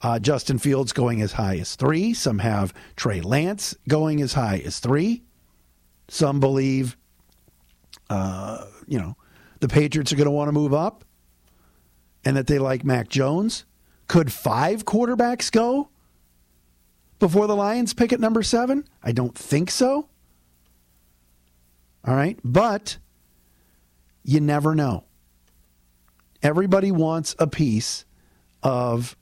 uh, 0.00 0.18
Justin 0.18 0.58
Fields 0.58 0.92
going 0.92 1.20
as 1.22 1.32
high 1.32 1.56
as 1.56 1.76
three. 1.76 2.14
Some 2.14 2.38
have 2.38 2.72
Trey 2.96 3.20
Lance 3.20 3.74
going 3.88 4.22
as 4.22 4.34
high 4.34 4.62
as 4.64 4.80
three. 4.80 5.22
Some 6.08 6.40
believe, 6.40 6.96
uh, 8.08 8.64
you 8.86 8.98
know, 8.98 9.16
the 9.60 9.68
Patriots 9.68 10.12
are 10.12 10.16
going 10.16 10.26
to 10.26 10.30
want 10.30 10.48
to 10.48 10.52
move 10.52 10.72
up 10.72 11.04
and 12.28 12.36
that 12.36 12.46
they 12.46 12.58
like 12.58 12.84
Mac 12.84 13.08
Jones. 13.08 13.64
Could 14.06 14.30
five 14.30 14.84
quarterbacks 14.84 15.50
go 15.50 15.88
before 17.18 17.46
the 17.46 17.56
Lions 17.56 17.94
pick 17.94 18.12
at 18.12 18.20
number 18.20 18.42
seven? 18.42 18.86
I 19.02 19.12
don't 19.12 19.34
think 19.34 19.70
so. 19.70 20.10
All 22.06 22.14
right. 22.14 22.38
But 22.44 22.98
you 24.24 24.40
never 24.40 24.74
know. 24.74 25.04
Everybody 26.42 26.92
wants 26.92 27.34
a 27.38 27.46
piece 27.46 28.04
of 28.62 29.16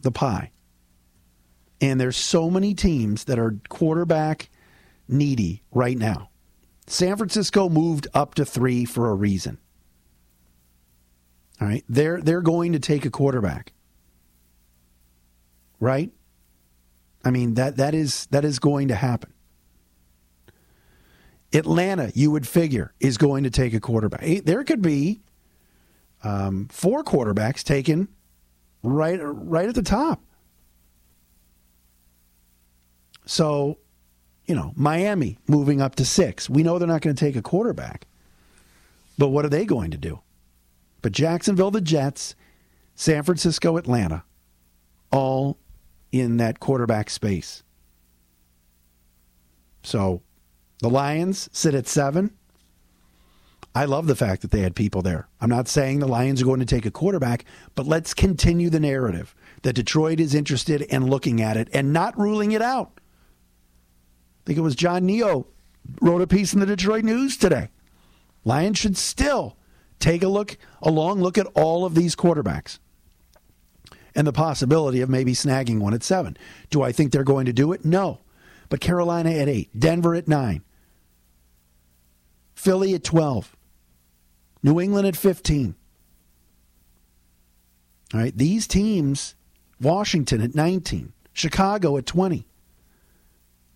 the 0.00 0.10
pie. 0.10 0.50
And 1.80 2.00
there's 2.00 2.16
so 2.16 2.50
many 2.50 2.74
teams 2.74 3.22
that 3.24 3.38
are 3.38 3.54
quarterback 3.68 4.50
needy 5.06 5.62
right 5.70 5.96
now. 5.96 6.30
San 6.88 7.16
Francisco 7.16 7.68
moved 7.68 8.08
up 8.14 8.34
to 8.34 8.44
three 8.44 8.84
for 8.84 9.10
a 9.10 9.14
reason. 9.14 9.58
All 11.60 11.68
right. 11.68 11.84
They're 11.88 12.20
they're 12.20 12.42
going 12.42 12.72
to 12.72 12.78
take 12.78 13.04
a 13.04 13.10
quarterback. 13.10 13.72
Right? 15.80 16.10
I 17.24 17.30
mean 17.30 17.54
that 17.54 17.76
that 17.76 17.94
is 17.94 18.26
that 18.26 18.44
is 18.44 18.58
going 18.58 18.88
to 18.88 18.94
happen. 18.94 19.32
Atlanta, 21.52 22.12
you 22.14 22.30
would 22.30 22.46
figure, 22.46 22.92
is 23.00 23.16
going 23.16 23.44
to 23.44 23.50
take 23.50 23.72
a 23.72 23.80
quarterback. 23.80 24.44
There 24.44 24.64
could 24.64 24.82
be 24.82 25.20
um, 26.22 26.68
four 26.70 27.02
quarterbacks 27.02 27.62
taken 27.62 28.08
right 28.82 29.18
right 29.22 29.68
at 29.68 29.74
the 29.74 29.82
top. 29.82 30.22
So, 33.24 33.78
you 34.46 34.54
know, 34.54 34.72
Miami 34.74 35.38
moving 35.46 35.80
up 35.80 35.96
to 35.96 36.04
six. 36.04 36.48
We 36.48 36.62
know 36.62 36.78
they're 36.78 36.88
not 36.88 37.02
going 37.02 37.14
to 37.14 37.20
take 37.24 37.36
a 37.36 37.42
quarterback, 37.42 38.06
but 39.18 39.28
what 39.28 39.44
are 39.44 39.50
they 39.50 39.64
going 39.64 39.90
to 39.90 39.98
do? 39.98 40.20
But 41.02 41.12
Jacksonville, 41.12 41.70
the 41.70 41.80
Jets, 41.80 42.34
San 42.94 43.22
Francisco, 43.22 43.76
Atlanta, 43.76 44.24
all 45.12 45.58
in 46.10 46.38
that 46.38 46.60
quarterback 46.60 47.10
space. 47.10 47.62
So 49.82 50.22
the 50.80 50.90
Lions 50.90 51.48
sit 51.52 51.74
at 51.74 51.86
seven. 51.86 52.32
I 53.74 53.84
love 53.84 54.06
the 54.06 54.16
fact 54.16 54.42
that 54.42 54.50
they 54.50 54.62
had 54.62 54.74
people 54.74 55.02
there. 55.02 55.28
I'm 55.40 55.50
not 55.50 55.68
saying 55.68 56.00
the 56.00 56.08
Lions 56.08 56.42
are 56.42 56.46
going 56.46 56.60
to 56.60 56.66
take 56.66 56.86
a 56.86 56.90
quarterback, 56.90 57.44
but 57.74 57.86
let's 57.86 58.14
continue 58.14 58.70
the 58.70 58.80
narrative 58.80 59.34
that 59.62 59.74
Detroit 59.74 60.18
is 60.18 60.34
interested 60.34 60.82
in 60.82 61.06
looking 61.06 61.40
at 61.40 61.56
it 61.56 61.68
and 61.72 61.92
not 61.92 62.18
ruling 62.18 62.52
it 62.52 62.62
out. 62.62 62.92
I 62.96 64.42
think 64.46 64.58
it 64.58 64.62
was 64.62 64.74
John 64.74 65.02
Niyo 65.02 65.46
wrote 66.00 66.22
a 66.22 66.26
piece 66.26 66.52
in 66.54 66.60
the 66.60 66.66
Detroit 66.66 67.04
News 67.04 67.36
today. 67.36 67.68
Lions 68.44 68.78
should 68.78 68.96
still 68.96 69.57
take 69.98 70.22
a 70.22 70.28
look, 70.28 70.56
a 70.82 70.90
long 70.90 71.20
look 71.20 71.38
at 71.38 71.46
all 71.54 71.84
of 71.84 71.94
these 71.94 72.14
quarterbacks 72.16 72.78
and 74.14 74.26
the 74.26 74.32
possibility 74.32 75.00
of 75.00 75.08
maybe 75.08 75.32
snagging 75.32 75.78
one 75.78 75.94
at 75.94 76.02
seven. 76.02 76.36
Do 76.70 76.82
I 76.82 76.92
think 76.92 77.12
they're 77.12 77.24
going 77.24 77.46
to 77.46 77.52
do 77.52 77.72
it? 77.72 77.84
No. 77.84 78.20
But 78.68 78.80
Carolina 78.80 79.30
at 79.30 79.48
eight, 79.48 79.70
Denver 79.78 80.14
at 80.14 80.28
nine, 80.28 80.62
Philly 82.54 82.94
at 82.94 83.04
12, 83.04 83.56
New 84.62 84.80
England 84.80 85.06
at 85.06 85.16
15. 85.16 85.74
All 88.12 88.20
right, 88.20 88.36
these 88.36 88.66
teams, 88.66 89.34
Washington 89.80 90.40
at 90.40 90.54
19, 90.54 91.12
Chicago 91.32 91.96
at 91.96 92.04
20, 92.04 92.46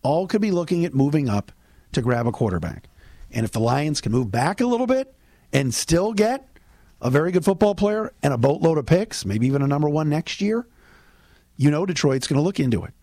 all 0.03 0.27
could 0.27 0.41
be 0.41 0.51
looking 0.51 0.85
at 0.85 0.95
moving 0.95 1.29
up 1.29 1.53
to 1.93 2.03
grab 2.03 2.27
a 2.27 2.33
quarterback. 2.33 2.89
And 3.31 3.45
if 3.45 3.53
the 3.53 3.61
Lions 3.61 4.01
can 4.01 4.13
move 4.13 4.31
back 4.31 4.61
a 4.61 4.67
little 4.67 4.87
bit 4.87 5.15
and 5.53 5.75
still 5.75 6.13
get 6.13 6.49
a 7.01 7.11
very 7.11 7.33
good 7.33 7.45
football 7.45 7.75
player 7.75 8.13
and 8.23 8.33
a 8.33 8.39
boatload 8.39 8.79
of 8.79 8.87
picks, 8.87 9.25
maybe 9.25 9.47
even 9.47 9.63
a 9.63 9.67
number 9.67 9.89
one 9.89 10.09
next 10.09 10.41
year, 10.41 10.67
you 11.57 11.71
know 11.71 11.85
Detroit's 11.85 12.27
going 12.27 12.39
to 12.39 12.43
look 12.43 12.61
into 12.61 12.85
it. 12.85 12.95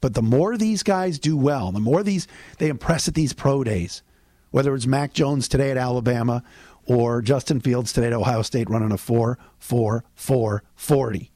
But 0.00 0.14
the 0.14 0.22
more 0.22 0.56
these 0.56 0.82
guys 0.82 1.18
do 1.18 1.36
well, 1.36 1.72
the 1.72 1.80
more 1.80 2.02
these 2.02 2.28
they 2.58 2.68
impress 2.68 3.08
at 3.08 3.14
these 3.14 3.32
pro 3.32 3.64
days, 3.64 4.02
whether 4.50 4.74
it's 4.74 4.86
Mac 4.86 5.12
Jones 5.12 5.48
today 5.48 5.70
at 5.70 5.76
Alabama 5.76 6.42
or 6.84 7.22
Justin 7.22 7.60
Fields 7.60 7.92
today 7.92 8.08
at 8.08 8.12
Ohio 8.12 8.42
State 8.42 8.70
running 8.70 8.92
a 8.92 8.98
4 8.98 9.38
4 9.58 10.04
4 10.14 10.62
40. 10.74 11.32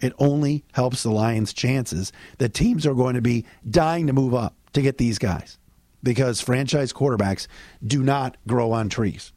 It 0.00 0.14
only 0.18 0.64
helps 0.72 1.02
the 1.02 1.10
Lions' 1.10 1.52
chances 1.52 2.10
that 2.38 2.54
teams 2.54 2.86
are 2.86 2.94
going 2.94 3.14
to 3.14 3.20
be 3.20 3.44
dying 3.68 4.06
to 4.06 4.14
move 4.14 4.32
up 4.32 4.56
to 4.72 4.80
get 4.80 4.96
these 4.96 5.18
guys 5.18 5.58
because 6.02 6.40
franchise 6.40 6.92
quarterbacks 6.92 7.46
do 7.84 8.02
not 8.02 8.36
grow 8.46 8.72
on 8.72 8.88
trees 8.88 9.32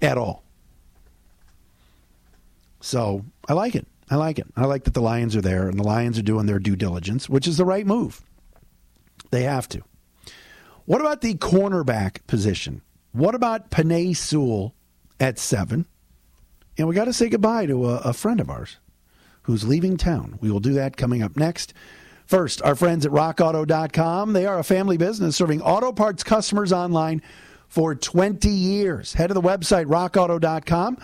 at 0.00 0.18
all. 0.18 0.42
So 2.80 3.24
I 3.48 3.52
like 3.52 3.74
it. 3.74 3.86
I 4.10 4.16
like 4.16 4.38
it. 4.38 4.46
I 4.56 4.64
like 4.64 4.84
that 4.84 4.94
the 4.94 5.02
Lions 5.02 5.36
are 5.36 5.40
there 5.40 5.68
and 5.68 5.78
the 5.78 5.84
Lions 5.84 6.18
are 6.18 6.22
doing 6.22 6.46
their 6.46 6.58
due 6.58 6.76
diligence, 6.76 7.28
which 7.28 7.46
is 7.46 7.58
the 7.58 7.64
right 7.64 7.86
move. 7.86 8.22
They 9.30 9.42
have 9.42 9.68
to. 9.68 9.82
What 10.84 11.00
about 11.00 11.20
the 11.20 11.34
cornerback 11.34 12.26
position? 12.26 12.82
What 13.12 13.34
about 13.34 13.70
Penei 13.70 14.16
Sewell 14.16 14.74
at 15.20 15.38
seven? 15.38 15.86
And 16.76 16.88
we 16.88 16.94
got 16.94 17.04
to 17.04 17.12
say 17.12 17.28
goodbye 17.28 17.66
to 17.66 17.88
a, 17.88 17.96
a 17.98 18.12
friend 18.12 18.40
of 18.40 18.50
ours 18.50 18.78
who's 19.42 19.68
leaving 19.68 19.96
town. 19.96 20.38
We 20.40 20.50
will 20.50 20.60
do 20.60 20.72
that 20.72 20.96
coming 20.96 21.22
up 21.22 21.36
next. 21.36 21.74
First, 22.30 22.62
our 22.62 22.76
friends 22.76 23.04
at 23.04 23.10
rockauto.com. 23.10 24.34
They 24.34 24.46
are 24.46 24.60
a 24.60 24.62
family 24.62 24.96
business 24.96 25.34
serving 25.34 25.62
auto 25.62 25.90
parts 25.90 26.22
customers 26.22 26.72
online 26.72 27.22
for 27.66 27.96
20 27.96 28.48
years. 28.48 29.14
Head 29.14 29.26
to 29.26 29.34
the 29.34 29.40
website, 29.40 29.86
rockauto.com. 29.86 30.98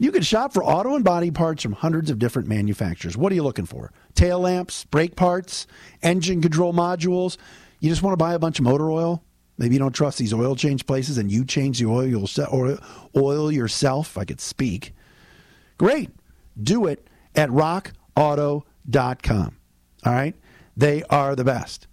You 0.00 0.10
can 0.10 0.22
shop 0.22 0.52
for 0.52 0.64
auto 0.64 0.96
and 0.96 1.04
body 1.04 1.30
parts 1.30 1.62
from 1.62 1.70
hundreds 1.70 2.10
of 2.10 2.18
different 2.18 2.48
manufacturers. 2.48 3.16
What 3.16 3.30
are 3.30 3.36
you 3.36 3.44
looking 3.44 3.64
for? 3.64 3.92
Tail 4.16 4.40
lamps, 4.40 4.84
brake 4.86 5.14
parts, 5.14 5.68
engine 6.02 6.42
control 6.42 6.72
modules. 6.72 7.36
You 7.78 7.88
just 7.88 8.02
want 8.02 8.14
to 8.14 8.16
buy 8.16 8.34
a 8.34 8.40
bunch 8.40 8.58
of 8.58 8.64
motor 8.64 8.90
oil? 8.90 9.22
Maybe 9.58 9.76
you 9.76 9.78
don't 9.78 9.94
trust 9.94 10.18
these 10.18 10.34
oil 10.34 10.56
change 10.56 10.84
places 10.84 11.16
and 11.16 11.30
you 11.30 11.44
change 11.44 11.78
the 11.78 11.86
oil, 11.86 12.26
oil 13.16 13.52
yourself, 13.52 14.18
I 14.18 14.24
could 14.24 14.40
speak. 14.40 14.96
Great. 15.78 16.10
Do 16.60 16.86
it 16.86 17.06
at 17.36 17.50
rockauto.com. 17.50 18.64
All 20.04 20.12
right? 20.12 20.34
They 20.76 21.02
are 21.04 21.36
the 21.36 21.44
best. 21.44 21.86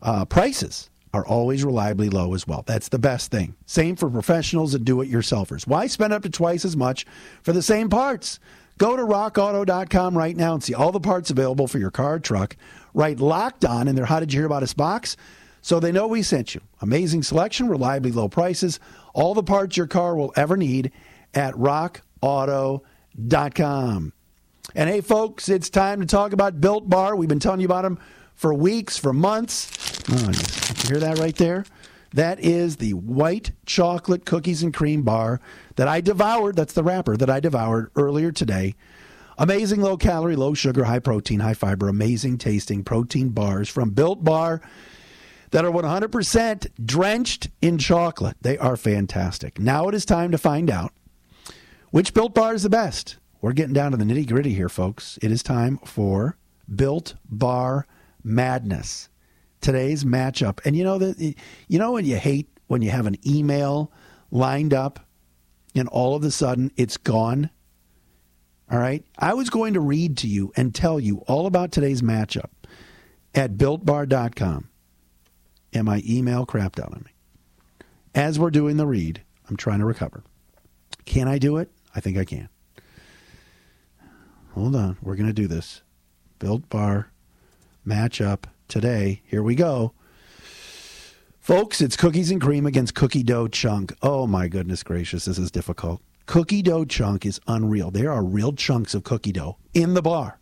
Uh, 0.00 0.24
prices 0.24 0.90
are 1.12 1.26
always 1.26 1.64
reliably 1.64 2.08
low 2.08 2.34
as 2.34 2.46
well. 2.46 2.62
That's 2.66 2.88
the 2.88 2.98
best 2.98 3.30
thing. 3.30 3.54
Same 3.66 3.96
for 3.96 4.10
professionals 4.10 4.74
and 4.74 4.84
do 4.84 5.00
it 5.00 5.10
yourselfers. 5.10 5.66
Why 5.66 5.86
spend 5.86 6.12
up 6.12 6.22
to 6.22 6.30
twice 6.30 6.64
as 6.64 6.76
much 6.76 7.06
for 7.42 7.52
the 7.52 7.62
same 7.62 7.88
parts? 7.88 8.38
Go 8.78 8.96
to 8.96 9.02
rockauto.com 9.02 10.16
right 10.16 10.36
now 10.36 10.54
and 10.54 10.62
see 10.62 10.74
all 10.74 10.92
the 10.92 11.00
parts 11.00 11.30
available 11.30 11.66
for 11.66 11.78
your 11.78 11.90
car 11.90 12.20
truck. 12.20 12.56
Write 12.94 13.20
locked 13.20 13.64
on 13.64 13.88
in 13.88 13.96
their 13.96 14.04
How 14.04 14.20
Did 14.20 14.32
You 14.32 14.40
Hear 14.40 14.46
About 14.46 14.62
Us 14.62 14.74
box 14.74 15.16
so 15.60 15.80
they 15.80 15.92
know 15.92 16.06
we 16.06 16.22
sent 16.22 16.54
you. 16.54 16.60
Amazing 16.80 17.24
selection, 17.24 17.68
reliably 17.68 18.12
low 18.12 18.28
prices, 18.28 18.78
all 19.14 19.34
the 19.34 19.42
parts 19.42 19.76
your 19.76 19.88
car 19.88 20.14
will 20.14 20.32
ever 20.36 20.56
need 20.56 20.92
at 21.34 21.54
rockauto.com. 21.54 24.12
And 24.74 24.90
hey, 24.90 25.00
folks, 25.00 25.48
it's 25.48 25.70
time 25.70 26.00
to 26.00 26.06
talk 26.06 26.34
about 26.34 26.60
Built 26.60 26.90
Bar. 26.90 27.16
We've 27.16 27.28
been 27.28 27.40
telling 27.40 27.60
you 27.60 27.66
about 27.66 27.82
them 27.82 27.98
for 28.34 28.52
weeks, 28.52 28.98
for 28.98 29.14
months. 29.14 29.70
Oh, 30.10 30.28
you 30.28 30.88
hear 30.88 31.00
that 31.00 31.18
right 31.18 31.34
there? 31.36 31.64
That 32.12 32.38
is 32.40 32.76
the 32.76 32.92
white 32.92 33.52
chocolate 33.64 34.26
cookies 34.26 34.62
and 34.62 34.72
cream 34.72 35.02
bar 35.02 35.40
that 35.76 35.88
I 35.88 36.02
devoured. 36.02 36.56
That's 36.56 36.74
the 36.74 36.82
wrapper 36.82 37.16
that 37.16 37.30
I 37.30 37.40
devoured 37.40 37.90
earlier 37.96 38.30
today. 38.30 38.74
Amazing 39.38 39.80
low 39.80 39.96
calorie, 39.96 40.36
low 40.36 40.52
sugar, 40.52 40.84
high 40.84 40.98
protein, 40.98 41.40
high 41.40 41.54
fiber, 41.54 41.88
amazing 41.88 42.36
tasting 42.36 42.84
protein 42.84 43.30
bars 43.30 43.70
from 43.70 43.90
Built 43.90 44.22
Bar 44.22 44.60
that 45.50 45.64
are 45.64 45.72
100% 45.72 46.66
drenched 46.84 47.48
in 47.62 47.78
chocolate. 47.78 48.36
They 48.42 48.58
are 48.58 48.76
fantastic. 48.76 49.58
Now 49.58 49.88
it 49.88 49.94
is 49.94 50.04
time 50.04 50.30
to 50.32 50.38
find 50.38 50.70
out 50.70 50.92
which 51.90 52.12
Built 52.12 52.34
Bar 52.34 52.52
is 52.52 52.64
the 52.64 52.70
best. 52.70 53.16
We're 53.40 53.52
getting 53.52 53.74
down 53.74 53.92
to 53.92 53.96
the 53.96 54.04
nitty 54.04 54.28
gritty 54.28 54.52
here, 54.52 54.68
folks. 54.68 55.16
It 55.22 55.30
is 55.30 55.44
time 55.44 55.78
for 55.84 56.36
Built 56.74 57.14
Bar 57.28 57.86
Madness. 58.24 59.08
Today's 59.60 60.04
matchup. 60.04 60.58
And 60.64 60.74
you 60.74 60.82
know 60.82 60.98
that 60.98 61.34
you 61.68 61.78
know 61.78 61.92
when 61.92 62.04
you 62.04 62.16
hate 62.16 62.48
when 62.66 62.82
you 62.82 62.90
have 62.90 63.06
an 63.06 63.16
email 63.26 63.92
lined 64.32 64.74
up 64.74 65.06
and 65.74 65.88
all 65.88 66.16
of 66.16 66.24
a 66.24 66.32
sudden 66.32 66.72
it's 66.76 66.96
gone? 66.96 67.50
All 68.70 68.78
right? 68.78 69.04
I 69.18 69.34
was 69.34 69.50
going 69.50 69.74
to 69.74 69.80
read 69.80 70.16
to 70.18 70.26
you 70.26 70.52
and 70.56 70.74
tell 70.74 70.98
you 70.98 71.18
all 71.28 71.46
about 71.46 71.70
today's 71.70 72.02
matchup 72.02 72.50
at 73.34 73.56
builtbar.com. 73.56 74.68
And 75.72 75.84
my 75.84 76.02
email 76.06 76.44
crapped 76.44 76.80
out 76.80 76.92
on 76.92 77.04
me. 77.04 77.12
As 78.14 78.38
we're 78.38 78.50
doing 78.50 78.78
the 78.78 78.86
read, 78.86 79.22
I'm 79.48 79.56
trying 79.56 79.78
to 79.78 79.84
recover. 79.84 80.24
Can 81.04 81.28
I 81.28 81.38
do 81.38 81.58
it? 81.58 81.70
I 81.94 82.00
think 82.00 82.18
I 82.18 82.24
can. 82.24 82.48
Hold 84.58 84.74
on. 84.74 84.96
We're 85.00 85.14
going 85.14 85.28
to 85.28 85.32
do 85.32 85.46
this. 85.46 85.82
Built 86.40 86.68
bar 86.68 87.12
matchup 87.86 88.46
today. 88.66 89.22
Here 89.24 89.40
we 89.40 89.54
go. 89.54 89.92
Folks, 91.38 91.80
it's 91.80 91.96
cookies 91.96 92.32
and 92.32 92.40
cream 92.40 92.66
against 92.66 92.96
cookie 92.96 93.22
dough 93.22 93.46
chunk. 93.46 93.94
Oh 94.02 94.26
my 94.26 94.48
goodness 94.48 94.82
gracious, 94.82 95.26
this 95.26 95.38
is 95.38 95.52
difficult. 95.52 96.02
Cookie 96.26 96.60
dough 96.60 96.84
chunk 96.84 97.24
is 97.24 97.40
unreal. 97.46 97.92
There 97.92 98.10
are 98.10 98.24
real 98.24 98.52
chunks 98.52 98.94
of 98.94 99.04
cookie 99.04 99.30
dough 99.30 99.58
in 99.74 99.94
the 99.94 100.02
bar. 100.02 100.40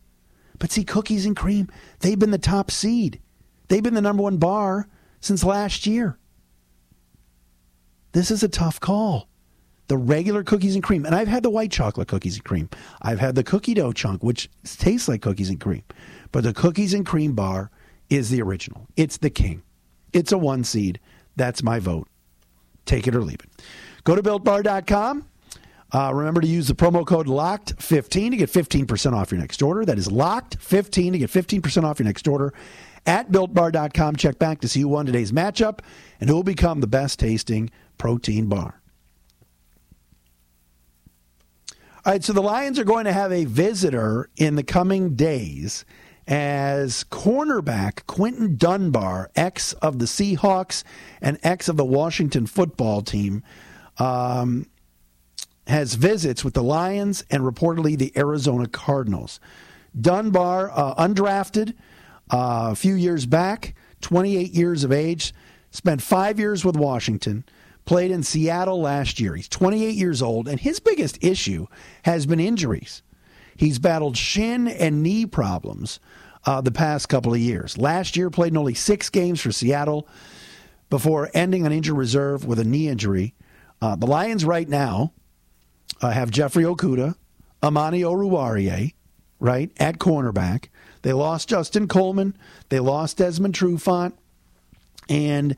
But 0.57 0.71
see, 0.71 0.83
cookies 0.83 1.27
and 1.27 1.37
cream, 1.37 1.67
they've 1.99 2.17
been 2.17 2.31
the 2.31 2.39
top 2.39 2.71
seed. 2.71 3.21
They've 3.67 3.83
been 3.83 3.93
the 3.93 4.01
number 4.01 4.23
one 4.23 4.37
bar 4.37 4.87
since 5.21 5.43
last 5.43 5.85
year. 5.85 6.17
This 8.13 8.31
is 8.31 8.41
a 8.41 8.49
tough 8.49 8.79
call. 8.79 9.29
The 9.87 9.97
regular 9.97 10.43
cookies 10.43 10.75
and 10.75 10.83
cream, 10.83 11.05
and 11.05 11.15
I've 11.15 11.27
had 11.27 11.43
the 11.43 11.49
white 11.49 11.71
chocolate 11.71 12.07
cookies 12.07 12.35
and 12.35 12.43
cream. 12.43 12.69
I've 13.01 13.19
had 13.19 13.35
the 13.35 13.43
cookie 13.43 13.73
dough 13.73 13.93
chunk, 13.93 14.23
which 14.23 14.49
tastes 14.63 15.07
like 15.07 15.21
cookies 15.21 15.49
and 15.49 15.59
cream. 15.59 15.83
But 16.31 16.43
the 16.43 16.53
cookies 16.53 16.93
and 16.93 17.05
cream 17.05 17.33
bar 17.33 17.71
is 18.09 18.29
the 18.29 18.41
original. 18.41 18.87
It's 18.95 19.17
the 19.17 19.29
king. 19.29 19.63
It's 20.13 20.31
a 20.31 20.37
one 20.37 20.63
seed. 20.63 20.99
That's 21.35 21.63
my 21.63 21.79
vote. 21.79 22.07
Take 22.85 23.07
it 23.07 23.15
or 23.15 23.21
leave 23.21 23.39
it. 23.41 23.49
Go 24.03 24.15
to 24.15 24.23
builtbar.com. 24.23 25.27
Uh, 25.93 26.11
remember 26.13 26.41
to 26.41 26.47
use 26.47 26.67
the 26.67 26.75
promo 26.75 27.05
code 27.05 27.27
LOCKED15 27.27 28.31
to 28.31 28.37
get 28.37 28.49
15% 28.49 29.13
off 29.13 29.31
your 29.31 29.39
next 29.39 29.61
order. 29.61 29.85
That 29.85 29.97
is 29.97 30.09
LOCKED15 30.09 31.11
to 31.13 31.17
get 31.17 31.29
15% 31.29 31.83
off 31.83 31.99
your 31.99 32.05
next 32.05 32.27
order 32.27 32.53
at 33.05 33.31
builtbar.com. 33.31 34.17
Check 34.17 34.37
back 34.37 34.59
to 34.61 34.67
see 34.67 34.81
who 34.81 34.89
won 34.89 35.05
today's 35.05 35.31
matchup 35.31 35.79
and 36.19 36.29
who 36.29 36.35
will 36.35 36.43
become 36.43 36.81
the 36.81 36.87
best 36.87 37.19
tasting 37.19 37.69
protein 37.97 38.47
bar. 38.47 38.81
All 42.07 42.13
right, 42.13 42.23
so 42.23 42.31
the 42.31 42.41
Lions 42.41 42.79
are 42.79 42.85
going 42.85 43.03
to 43.03 43.11
have 43.11 43.33
a 43.33 43.43
visitor 43.43 44.29
in 44.37 44.55
the 44.55 44.63
coming 44.63 45.15
days 45.15 45.83
as 46.25 47.03
cornerback 47.03 48.05
Quinton 48.07 48.55
Dunbar, 48.55 49.29
ex 49.35 49.73
of 49.73 49.99
the 49.99 50.05
Seahawks 50.05 50.85
and 51.21 51.37
ex 51.43 51.67
of 51.67 51.75
the 51.75 51.83
Washington 51.83 52.47
football 52.47 53.01
team, 53.01 53.43
um, 53.97 54.67
has 55.67 55.95
visits 55.95 56.45
with 56.45 56.53
the 56.53 56.63
Lions 56.63 57.25
and 57.29 57.43
reportedly 57.43 57.97
the 57.97 58.17
Arizona 58.17 58.69
Cardinals. 58.69 59.41
Dunbar, 59.99 60.71
uh, 60.73 60.95
undrafted 60.95 61.73
uh, 62.31 62.69
a 62.71 62.75
few 62.75 62.93
years 62.93 63.25
back, 63.25 63.75
28 63.99 64.53
years 64.53 64.85
of 64.85 64.93
age, 64.93 65.33
spent 65.71 66.01
five 66.01 66.39
years 66.39 66.63
with 66.63 66.77
Washington, 66.77 67.43
played 67.87 68.11
in 68.11 68.21
Seattle 68.21 68.81
last 68.81 69.19
year. 69.19 69.33
He's 69.33 69.47
28 69.47 69.95
years 69.95 70.21
old, 70.21 70.47
and 70.47 70.59
his 70.59 70.79
biggest 70.79 71.23
issue 71.23 71.65
has 72.03 72.27
been 72.27 72.39
injuries. 72.39 73.01
He's 73.55 73.79
battled 73.79 74.15
shin 74.15 74.67
and 74.67 75.01
knee 75.01 75.25
problems 75.25 75.99
uh, 76.45 76.61
the 76.61 76.71
past 76.71 77.09
couple 77.09 77.33
of 77.33 77.39
years. 77.39 77.77
Last 77.77 78.15
year, 78.15 78.29
played 78.29 78.53
in 78.53 78.57
only 78.57 78.75
six 78.75 79.09
games 79.09 79.41
for 79.41 79.51
Seattle 79.51 80.07
before 80.91 81.31
ending 81.33 81.65
on 81.65 81.71
injured 81.71 81.97
reserve 81.97 82.45
with 82.45 82.59
a 82.59 82.63
knee 82.63 82.87
injury. 82.87 83.33
Uh, 83.81 83.95
the 83.95 84.05
Lions 84.05 84.45
right 84.45 84.69
now 84.69 85.13
uh, 86.01 86.11
have 86.11 86.29
Jeffrey 86.29 86.65
Okudah, 86.65 87.15
Amani 87.63 88.01
Oruwariye, 88.01 88.93
right, 89.39 89.71
at 89.77 89.97
cornerback. 89.97 90.67
They 91.01 91.13
lost 91.13 91.49
Justin 91.49 91.87
Coleman. 91.87 92.37
They 92.69 92.79
lost 92.79 93.17
Desmond 93.17 93.55
Trufant. 93.55 94.13
And 95.09 95.55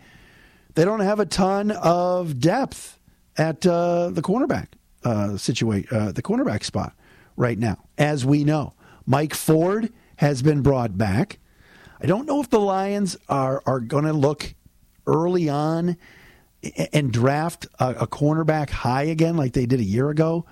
they 0.75 0.85
don't 0.85 0.99
have 1.01 1.19
a 1.19 1.25
ton 1.25 1.71
of 1.71 2.39
depth 2.39 2.99
at 3.37 3.65
uh, 3.65 4.09
the 4.09 4.21
cornerback 4.21 4.67
uh, 5.03 5.33
uh, 5.33 6.11
the 6.11 6.21
cornerback 6.23 6.63
spot 6.63 6.93
right 7.35 7.57
now, 7.57 7.77
as 7.97 8.25
we 8.25 8.43
know. 8.43 8.73
Mike 9.05 9.33
Ford 9.33 9.91
has 10.17 10.41
been 10.41 10.61
brought 10.61 10.97
back. 10.97 11.39
I 12.01 12.05
don't 12.05 12.25
know 12.25 12.41
if 12.41 12.49
the 12.49 12.59
Lions 12.59 13.17
are 13.27 13.61
are 13.65 13.79
going 13.79 14.05
to 14.05 14.13
look 14.13 14.53
early 15.07 15.49
on 15.49 15.97
and 16.93 17.11
draft 17.11 17.65
a, 17.79 17.91
a, 18.01 18.07
cornerback 18.07 18.69
high 18.69 19.03
again 19.03 19.37
like 19.37 19.53
they 19.53 19.65
did 19.65 19.79
a 19.79 19.83
year 19.83 20.09
ago 20.09 20.45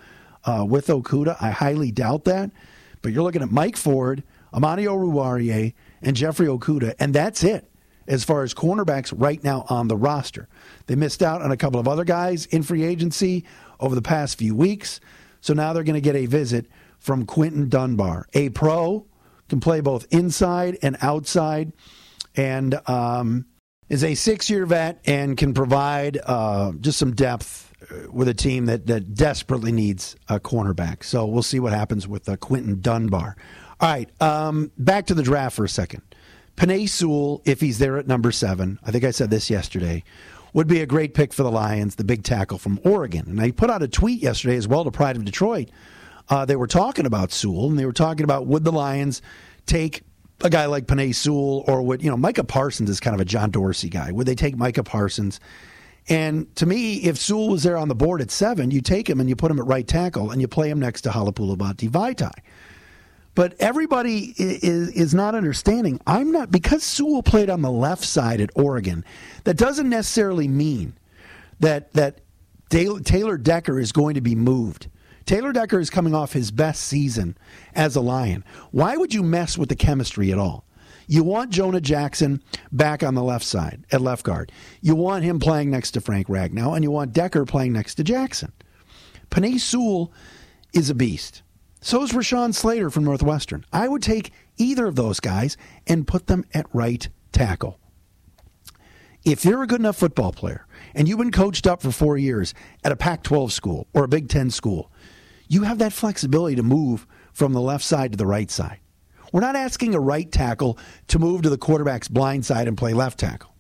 uh, 0.46 0.66
with 0.68 0.88
Okudah. 0.88 1.36
I 1.42 1.52
highly 1.52 1.92
doubt 1.92 2.24
that. 2.24 2.50
But 3.02 3.12
you're 3.12 3.24
looking 3.24 3.42
at 3.42 3.52
Mike 3.52 3.76
Ford, 3.76 4.24
Amani 4.54 4.86
Oruwariye, 4.86 5.74
and 6.02 6.16
Jeffrey 6.16 6.48
Okudah, 6.48 6.96
and 6.98 7.14
that's 7.14 7.44
it 7.44 7.70
as 8.08 8.24
far 8.24 8.44
as 8.44 8.54
cornerbacks 8.54 9.14
right 9.16 9.44
now 9.44 9.66
on 9.70 9.88
the 9.88 9.98
roster. 9.98 10.48
They 10.86 10.96
missed 10.96 11.22
out 11.22 11.42
on 11.42 11.52
a 11.52 11.58
couple 11.58 11.80
of 11.80 11.88
other 11.88 12.06
guys 12.06 12.46
in 12.46 12.64
free 12.64 12.84
agency 12.84 13.46
over 13.80 13.96
the 13.96 14.02
past 14.02 14.38
few 14.38 14.56
weeks. 14.56 15.00
So 15.42 15.54
now 15.54 15.74
they're 15.74 15.84
going 15.84 15.96
to 15.96 16.02
get 16.02 16.16
a 16.16 16.26
visit 16.26 16.68
from 17.00 17.26
Quinton 17.26 17.70
Dunbar, 17.70 18.28
a 18.34 18.50
pro, 18.50 19.06
can 19.50 19.60
play 19.60 19.82
both 19.82 20.08
inside 20.10 20.78
and 20.82 20.98
outside, 21.02 21.72
and 22.36 22.80
um, 22.90 23.46
is 23.88 24.04
a 24.04 24.16
six-year 24.16 24.66
vet 24.66 25.00
and 25.06 25.38
can 25.38 25.54
provide 25.54 26.18
uh, 26.26 26.72
just 26.82 26.98
some 26.98 27.14
depth 27.14 27.74
uh, 27.90 28.12
with 28.12 28.28
a 28.28 28.34
team 28.34 28.66
that, 28.66 28.88
that 28.88 29.14
desperately 29.14 29.72
needs 29.72 30.16
a 30.28 30.40
cornerback. 30.40 31.04
So 31.04 31.26
we'll 31.26 31.44
see 31.44 31.60
what 31.60 31.72
happens 31.72 32.08
with 32.08 32.28
uh, 32.28 32.36
Quinton 32.38 32.82
Dunbar. 32.82 33.38
All 33.80 33.90
right, 33.90 34.10
um, 34.22 34.72
back 34.78 35.06
to 35.08 35.14
the 35.14 35.24
draft 35.24 35.56
for 35.56 35.64
a 35.64 35.70
second. 35.70 36.02
Penei 36.58 36.90
Sewell, 36.90 37.42
if 37.46 37.62
he's 37.62 37.78
there 37.78 37.98
at 37.98 38.08
number 38.08 38.32
seven, 38.32 38.80
I 38.84 38.92
think 38.92 39.04
I 39.04 39.12
said 39.12 39.30
this 39.30 39.50
yesterday, 39.50 40.04
would 40.54 40.68
be 40.68 40.82
a 40.82 40.88
great 40.88 41.14
pick 41.14 41.32
for 41.32 41.44
the 41.44 41.52
Lions, 41.52 41.96
the 41.96 42.04
big 42.04 42.24
tackle 42.24 42.58
from 42.58 42.80
Oregon. 42.84 43.28
And 43.28 43.40
I 43.40 43.52
put 43.52 43.70
out 43.70 43.84
a 43.84 43.88
tweet 43.88 44.24
yesterday 44.24 44.58
as 44.58 44.68
well 44.68 44.84
to 44.84 44.90
Pride 44.90 45.16
of 45.16 45.24
Detroit. 45.24 45.70
Uh, 46.30 46.46
they 46.46 46.56
were 46.56 46.68
talking 46.68 47.06
about 47.06 47.32
Sewell, 47.32 47.70
and 47.70 47.78
they 47.78 47.86
were 47.86 47.94
talking 47.94 48.24
about 48.24 48.48
would 48.48 48.64
the 48.64 48.72
Lions 48.72 49.22
take 49.68 50.02
a 50.42 50.50
guy 50.50 50.66
like 50.66 50.88
Penei 50.88 51.14
Sewell, 51.14 51.64
or 51.68 51.84
would, 51.84 52.02
you 52.02 52.10
know, 52.10 52.18
Micah 52.18 52.44
Parsons 52.44 52.90
is 52.90 53.00
kind 53.00 53.14
of 53.14 53.22
a 53.22 53.26
John 53.26 53.52
Dorsey 53.52 53.90
guy. 53.90 54.12
Would 54.12 54.28
they 54.28 54.36
take 54.36 54.58
Micah 54.58 54.84
Parsons? 54.84 55.40
And 56.10 56.54
to 56.56 56.66
me, 56.66 56.98
if 56.98 57.18
Sewell 57.18 57.50
was 57.50 57.64
there 57.64 57.78
on 57.78 57.88
the 57.88 57.96
board 57.96 58.22
at 58.22 58.32
seven, 58.32 58.72
you 58.72 58.82
take 58.82 59.10
him 59.10 59.20
and 59.20 59.30
you 59.30 59.36
put 59.36 59.52
him 59.52 59.60
at 59.60 59.66
right 59.66 59.88
tackle 59.88 60.32
and 60.32 60.42
you 60.42 60.48
play 60.48 60.70
him 60.70 60.80
next 60.80 61.02
to 61.02 61.10
Halapoulivaati 61.10 61.90
Vaitai. 61.90 62.34
But 63.38 63.54
everybody 63.60 64.34
is, 64.38 64.90
is 64.90 65.14
not 65.14 65.34
understanding. 65.34 66.02
I'm 66.06 66.32
not, 66.32 66.52
because 66.52 66.84
Sewell 66.84 67.24
played 67.24 67.50
on 67.50 67.62
the 67.62 67.72
left 67.72 68.04
side 68.04 68.42
at 68.42 68.50
Oregon, 68.56 69.06
that 69.46 69.56
doesn't 69.56 69.90
necessarily 69.90 70.50
mean 70.50 70.98
that, 71.60 71.94
that 71.94 72.20
Taylor 72.70 73.38
Decker 73.38 73.80
is 73.80 73.94
going 73.94 74.16
to 74.16 74.22
be 74.22 74.36
moved 74.36 74.88
Taylor 75.28 75.52
Decker 75.52 75.78
is 75.80 75.90
coming 75.90 76.16
off 76.16 76.32
his 76.32 76.52
best 76.52 76.84
season 76.84 77.38
as 77.76 77.98
a 77.98 78.02
Lion. 78.02 78.46
Why 78.72 78.96
would 78.96 79.14
you 79.14 79.22
mess 79.22 79.58
with 79.58 79.68
the 79.68 79.76
chemistry 79.76 80.32
at 80.32 80.40
all? 80.40 80.64
You 81.06 81.22
want 81.22 81.52
Jonah 81.52 81.82
Jackson 81.82 82.42
back 82.72 83.04
on 83.04 83.14
the 83.14 83.24
left 83.24 83.44
side 83.44 83.84
at 83.92 84.02
left 84.02 84.24
guard. 84.24 84.54
You 84.82 84.96
want 84.96 85.26
him 85.26 85.40
playing 85.40 85.70
next 85.70 85.92
to 85.92 86.02
Frank 86.02 86.28
Ragnow, 86.28 86.74
and 86.74 86.84
you 86.84 86.92
want 86.92 87.12
Decker 87.12 87.44
playing 87.46 87.74
next 87.74 87.96
to 87.96 88.06
Jackson. 88.06 88.54
Penei 89.30 89.60
Sewell 89.60 90.14
is 90.74 90.90
a 90.90 90.96
beast. 90.96 91.44
So 91.88 92.04
is 92.04 92.12
Rashawn 92.12 92.54
Slater 92.54 92.90
from 92.90 93.06
Northwestern. 93.06 93.64
I 93.72 93.88
would 93.88 94.02
take 94.02 94.34
either 94.58 94.88
of 94.88 94.98
those 94.98 95.22
guys 95.22 95.56
and 95.88 96.06
put 96.06 96.28
them 96.28 96.44
at 96.54 96.66
right 96.74 97.08
tackle. 97.32 97.80
If 99.24 99.46
you're 99.46 99.64
a 99.64 99.68
good 99.68 99.80
enough 99.80 99.96
football 99.96 100.34
player 100.34 100.68
and 100.94 101.08
you've 101.08 101.18
been 101.18 101.32
coached 101.32 101.66
up 101.66 101.82
for 101.82 101.94
four 101.94 102.18
years 102.18 102.54
at 102.84 102.92
a 102.92 102.98
Pac 102.98 103.24
12 103.24 103.54
school 103.54 103.88
or 103.94 104.04
a 104.04 104.10
Big 104.10 104.28
10 104.28 104.52
school, 104.52 104.92
you 105.48 105.64
have 105.64 105.78
that 105.78 105.94
flexibility 105.94 106.58
to 106.58 106.62
move 106.62 107.08
from 107.32 107.54
the 107.54 107.62
left 107.62 107.86
side 107.86 108.12
to 108.12 108.18
the 108.18 108.28
right 108.28 108.52
side. 108.52 108.82
We're 109.32 109.40
not 109.40 109.56
asking 109.56 109.96
a 109.96 110.00
right 110.02 110.30
tackle 110.30 110.78
to 111.08 111.20
move 111.20 111.44
to 111.44 111.50
the 111.50 111.58
quarterback's 111.58 112.10
blind 112.10 112.46
side 112.46 112.68
and 112.68 112.78
play 112.78 112.94
left 112.94 113.18
tackle. 113.18 113.56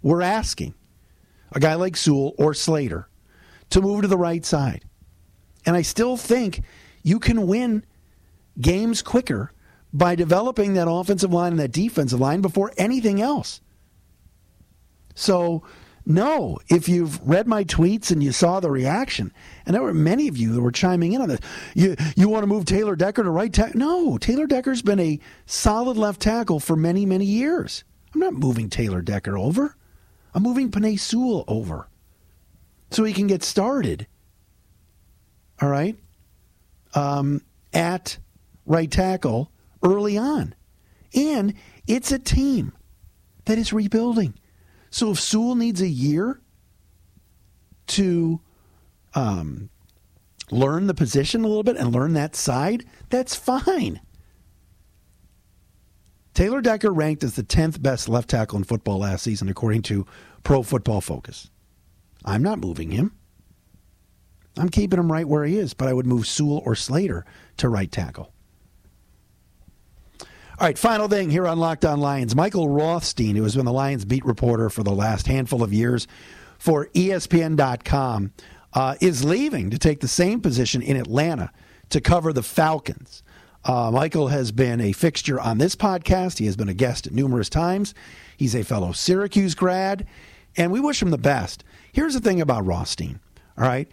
We're 0.00 0.22
asking 0.22 0.74
a 1.50 1.58
guy 1.58 1.74
like 1.74 1.96
Sewell 1.96 2.36
or 2.38 2.54
Slater 2.54 3.08
to 3.70 3.80
move 3.80 4.02
to 4.02 4.06
the 4.06 4.16
right 4.16 4.46
side. 4.46 4.84
And 5.66 5.74
I 5.74 5.82
still 5.82 6.16
think 6.16 6.62
you 7.02 7.18
can 7.18 7.46
win 7.46 7.84
games 8.60 9.02
quicker 9.02 9.52
by 9.92 10.14
developing 10.14 10.74
that 10.74 10.90
offensive 10.90 11.32
line 11.32 11.52
and 11.52 11.60
that 11.60 11.72
defensive 11.72 12.20
line 12.20 12.40
before 12.40 12.72
anything 12.76 13.20
else. 13.20 13.60
So, 15.14 15.62
no, 16.06 16.58
if 16.68 16.88
you've 16.88 17.20
read 17.28 17.46
my 17.46 17.64
tweets 17.64 18.10
and 18.10 18.22
you 18.22 18.32
saw 18.32 18.60
the 18.60 18.70
reaction, 18.70 19.32
and 19.66 19.74
there 19.74 19.82
were 19.82 19.92
many 19.92 20.28
of 20.28 20.36
you 20.36 20.52
that 20.52 20.60
were 20.60 20.72
chiming 20.72 21.12
in 21.12 21.20
on 21.20 21.28
this, 21.28 21.40
you 21.74 21.96
you 22.16 22.28
want 22.28 22.44
to 22.44 22.46
move 22.46 22.64
Taylor 22.64 22.96
Decker 22.96 23.22
to 23.22 23.30
right 23.30 23.52
tackle? 23.52 23.78
No, 23.78 24.16
Taylor 24.16 24.46
Decker's 24.46 24.80
been 24.80 25.00
a 25.00 25.20
solid 25.44 25.96
left 25.96 26.22
tackle 26.22 26.60
for 26.60 26.76
many 26.76 27.04
many 27.04 27.26
years. 27.26 27.84
I'm 28.14 28.20
not 28.20 28.32
moving 28.32 28.70
Taylor 28.70 29.02
Decker 29.02 29.36
over. 29.36 29.76
I'm 30.34 30.42
moving 30.42 30.70
Penei 30.70 30.98
Sewell 30.98 31.44
over, 31.46 31.88
so 32.90 33.04
he 33.04 33.12
can 33.12 33.26
get 33.26 33.42
started. 33.42 34.06
All 35.60 35.68
right, 35.68 35.96
um, 36.98 37.42
at 37.72 38.18
right 38.66 38.90
tackle 38.90 39.50
early 39.82 40.18
on, 40.18 40.54
and 41.14 41.54
it's 41.86 42.12
a 42.12 42.18
team 42.18 42.72
that 43.44 43.58
is 43.58 43.72
rebuilding. 43.72 44.34
So 44.90 45.12
if 45.12 45.20
Sewell 45.20 45.54
needs 45.54 45.80
a 45.80 45.88
year 45.88 46.40
to 47.88 48.40
um, 49.14 49.70
learn 50.50 50.86
the 50.86 50.94
position 50.94 51.44
a 51.44 51.48
little 51.48 51.62
bit 51.62 51.76
and 51.76 51.92
learn 51.92 52.14
that 52.14 52.34
side, 52.34 52.84
that's 53.10 53.34
fine. 53.34 54.00
Taylor 56.34 56.60
Decker 56.60 56.92
ranked 56.92 57.24
as 57.24 57.34
the 57.34 57.42
10th 57.42 57.82
best 57.82 58.08
left 58.08 58.30
tackle 58.30 58.58
in 58.58 58.64
football 58.64 58.98
last 58.98 59.24
season, 59.24 59.48
according 59.48 59.82
to 59.82 60.06
Pro 60.44 60.62
Football 60.62 61.00
Focus. 61.00 61.50
I'm 62.24 62.42
not 62.42 62.60
moving 62.60 62.90
him. 62.90 63.12
I'm 64.58 64.68
keeping 64.68 64.98
him 64.98 65.10
right 65.10 65.26
where 65.26 65.44
he 65.44 65.58
is, 65.58 65.74
but 65.74 65.88
I 65.88 65.92
would 65.92 66.06
move 66.06 66.26
Sewell 66.26 66.62
or 66.64 66.74
Slater 66.74 67.24
to 67.58 67.68
right 67.68 67.90
tackle. 67.90 68.32
All 70.60 70.66
right, 70.66 70.76
final 70.76 71.06
thing 71.06 71.30
here 71.30 71.46
on 71.46 71.60
Locked 71.60 71.84
On 71.84 72.00
Lions. 72.00 72.34
Michael 72.34 72.68
Rothstein, 72.68 73.36
who 73.36 73.44
has 73.44 73.54
been 73.54 73.64
the 73.64 73.72
Lions 73.72 74.04
beat 74.04 74.24
reporter 74.24 74.68
for 74.68 74.82
the 74.82 74.90
last 74.92 75.28
handful 75.28 75.62
of 75.62 75.72
years 75.72 76.08
for 76.58 76.86
ESPN.com, 76.94 78.32
uh, 78.72 78.96
is 79.00 79.24
leaving 79.24 79.70
to 79.70 79.78
take 79.78 80.00
the 80.00 80.08
same 80.08 80.40
position 80.40 80.82
in 80.82 80.96
Atlanta 80.96 81.52
to 81.90 82.00
cover 82.00 82.32
the 82.32 82.42
Falcons. 82.42 83.22
Uh, 83.64 83.90
Michael 83.92 84.28
has 84.28 84.50
been 84.50 84.80
a 84.80 84.92
fixture 84.92 85.40
on 85.40 85.58
this 85.58 85.76
podcast. 85.76 86.38
He 86.38 86.46
has 86.46 86.56
been 86.56 86.68
a 86.68 86.74
guest 86.74 87.10
numerous 87.12 87.48
times. 87.48 87.94
He's 88.36 88.56
a 88.56 88.64
fellow 88.64 88.90
Syracuse 88.90 89.54
grad, 89.54 90.06
and 90.56 90.72
we 90.72 90.80
wish 90.80 91.00
him 91.00 91.10
the 91.10 91.18
best. 91.18 91.62
Here's 91.92 92.14
the 92.14 92.20
thing 92.20 92.40
about 92.40 92.66
Rothstein, 92.66 93.20
all 93.56 93.64
right? 93.64 93.88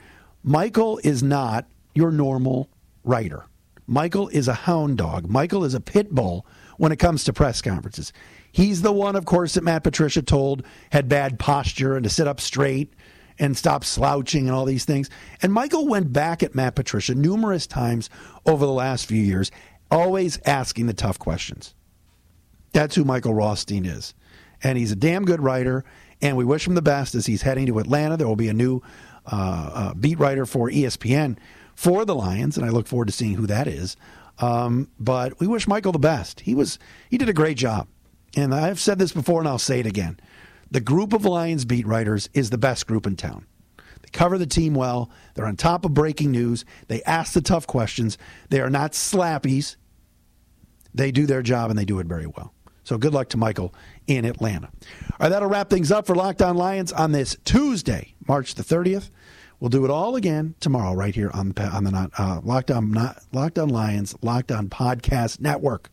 Michael 0.48 1.00
is 1.04 1.24
not 1.24 1.66
your 1.96 2.12
normal 2.12 2.70
writer. 3.04 3.48
Michael 3.88 4.28
is 4.28 4.48
a 4.48 4.54
hound 4.54 4.96
dog. 4.96 5.28
Michael 5.28 5.64
is 5.64 5.74
a 5.74 5.82
pit 5.82 6.12
bull 6.12 6.46
when 6.78 6.92
it 6.92 6.98
comes 6.98 7.24
to 7.24 7.34
press 7.34 7.64
conferences. 7.64 8.14
He's 8.52 8.84
the 8.84 8.92
one, 8.92 9.16
of 9.16 9.26
course, 9.26 9.56
that 9.56 9.64
Matt 9.64 9.84
Patricia 9.84 10.22
told 10.22 10.64
had 10.92 11.10
bad 11.10 11.40
posture 11.40 11.96
and 11.96 12.04
to 12.04 12.12
sit 12.12 12.28
up 12.28 12.40
straight 12.40 12.94
and 13.40 13.58
stop 13.58 13.84
slouching 13.84 14.46
and 14.46 14.56
all 14.56 14.66
these 14.66 14.86
things. 14.86 15.10
And 15.42 15.52
Michael 15.52 15.88
went 15.88 16.14
back 16.14 16.44
at 16.44 16.54
Matt 16.54 16.76
Patricia 16.76 17.16
numerous 17.16 17.66
times 17.66 18.12
over 18.46 18.68
the 18.68 18.72
last 18.72 19.08
few 19.08 19.22
years, 19.22 19.50
always 19.90 20.40
asking 20.46 20.86
the 20.86 20.94
tough 20.94 21.18
questions. 21.18 21.74
That's 22.72 22.94
who 22.94 23.04
Michael 23.04 23.34
Rothstein 23.34 23.84
is. 23.84 24.14
And 24.62 24.78
he's 24.78 24.92
a 24.92 24.96
damn 24.96 25.26
good 25.26 25.42
writer, 25.42 25.84
and 26.22 26.38
we 26.38 26.46
wish 26.46 26.68
him 26.68 26.76
the 26.76 26.84
best 26.84 27.16
as 27.16 27.26
he's 27.26 27.42
heading 27.42 27.66
to 27.66 27.80
Atlanta. 27.80 28.16
There 28.16 28.28
will 28.28 28.36
be 28.36 28.50
a 28.50 28.54
new 28.54 28.84
uh, 29.32 29.72
uh, 29.74 29.94
beat 29.94 30.20
writer 30.20 30.46
for 30.46 30.70
ESPN 30.70 31.38
for 31.76 32.06
the 32.06 32.16
Lions, 32.16 32.58
and 32.58 32.66
I 32.66 32.70
look 32.70 32.88
forward 32.88 33.08
to 33.08 33.14
seeing 33.14 33.36
who 33.36 33.48
that 33.48 33.68
is. 33.68 33.98
Um, 34.40 34.90
but 35.00 35.40
we 35.40 35.48
wish 35.48 35.68
Michael 35.68 35.92
the 35.92 36.00
best. 36.00 36.42
He 36.42 36.56
was 36.56 36.80
he 37.10 37.18
did 37.18 37.30
a 37.30 37.34
great 37.34 37.58
job, 37.58 37.88
and 38.36 38.54
I've 38.54 38.80
said 38.80 39.00
this 39.00 39.12
before, 39.12 39.40
and 39.40 39.48
I'll 39.48 39.60
say 39.60 39.80
it 39.80 39.86
again. 39.86 40.20
The 40.72 40.82
group 40.82 41.14
of 41.14 41.26
Lions 41.26 41.64
beat 41.64 41.88
writers 41.88 42.30
is 42.34 42.50
the 42.50 42.58
best 42.58 42.88
group 42.88 43.06
in 43.08 43.16
town. 43.16 43.46
They 43.78 44.10
cover 44.12 44.38
the 44.38 44.48
team 44.48 44.74
well. 44.74 45.10
They're 45.34 45.46
on 45.46 45.56
top 45.56 45.86
of 45.86 45.94
breaking 45.94 46.32
news. 46.32 46.66
They 46.88 47.02
ask 47.04 47.34
the 47.34 47.42
tough 47.42 47.68
questions. 47.68 48.18
They 48.50 48.60
are 48.60 48.70
not 48.70 48.92
slappies. 48.92 49.76
They 50.94 51.12
do 51.12 51.26
their 51.26 51.42
job 51.42 51.70
and 51.70 51.78
they 51.78 51.86
do 51.86 52.00
it 52.00 52.08
very 52.08 52.26
well. 52.26 52.54
So 52.86 53.00
good 53.00 53.14
luck 53.14 53.30
to 53.30 53.38
Michael 53.38 53.74
in 54.08 54.26
Atlanta. 54.26 54.68
All 54.68 55.18
right, 55.20 55.30
that'll 55.30 55.50
wrap 55.50 55.70
things 55.72 55.92
up 55.92 56.06
for 56.06 56.16
Locked 56.16 56.42
On 56.44 56.56
Lions 56.56 56.94
on 56.94 57.12
this 57.12 57.36
Tuesday, 57.44 58.14
March 58.28 58.54
the 58.54 58.64
30th. 58.64 59.10
We'll 59.60 59.70
do 59.70 59.84
it 59.86 59.92
all 59.92 60.16
again 60.16 60.54
tomorrow, 60.60 60.94
right 60.94 61.16
here 61.16 61.32
on 61.34 61.50
the 61.50 61.64
on 61.64 61.84
the 61.84 62.12
uh, 62.18 62.42
Locked 62.44 62.70
On 62.70 62.92
not 62.92 63.24
Locked 63.34 63.58
On 63.58 63.70
Lions 63.70 64.16
Locked 64.22 64.52
On 64.52 64.70
Podcast 64.70 65.40
Network. 65.40 65.90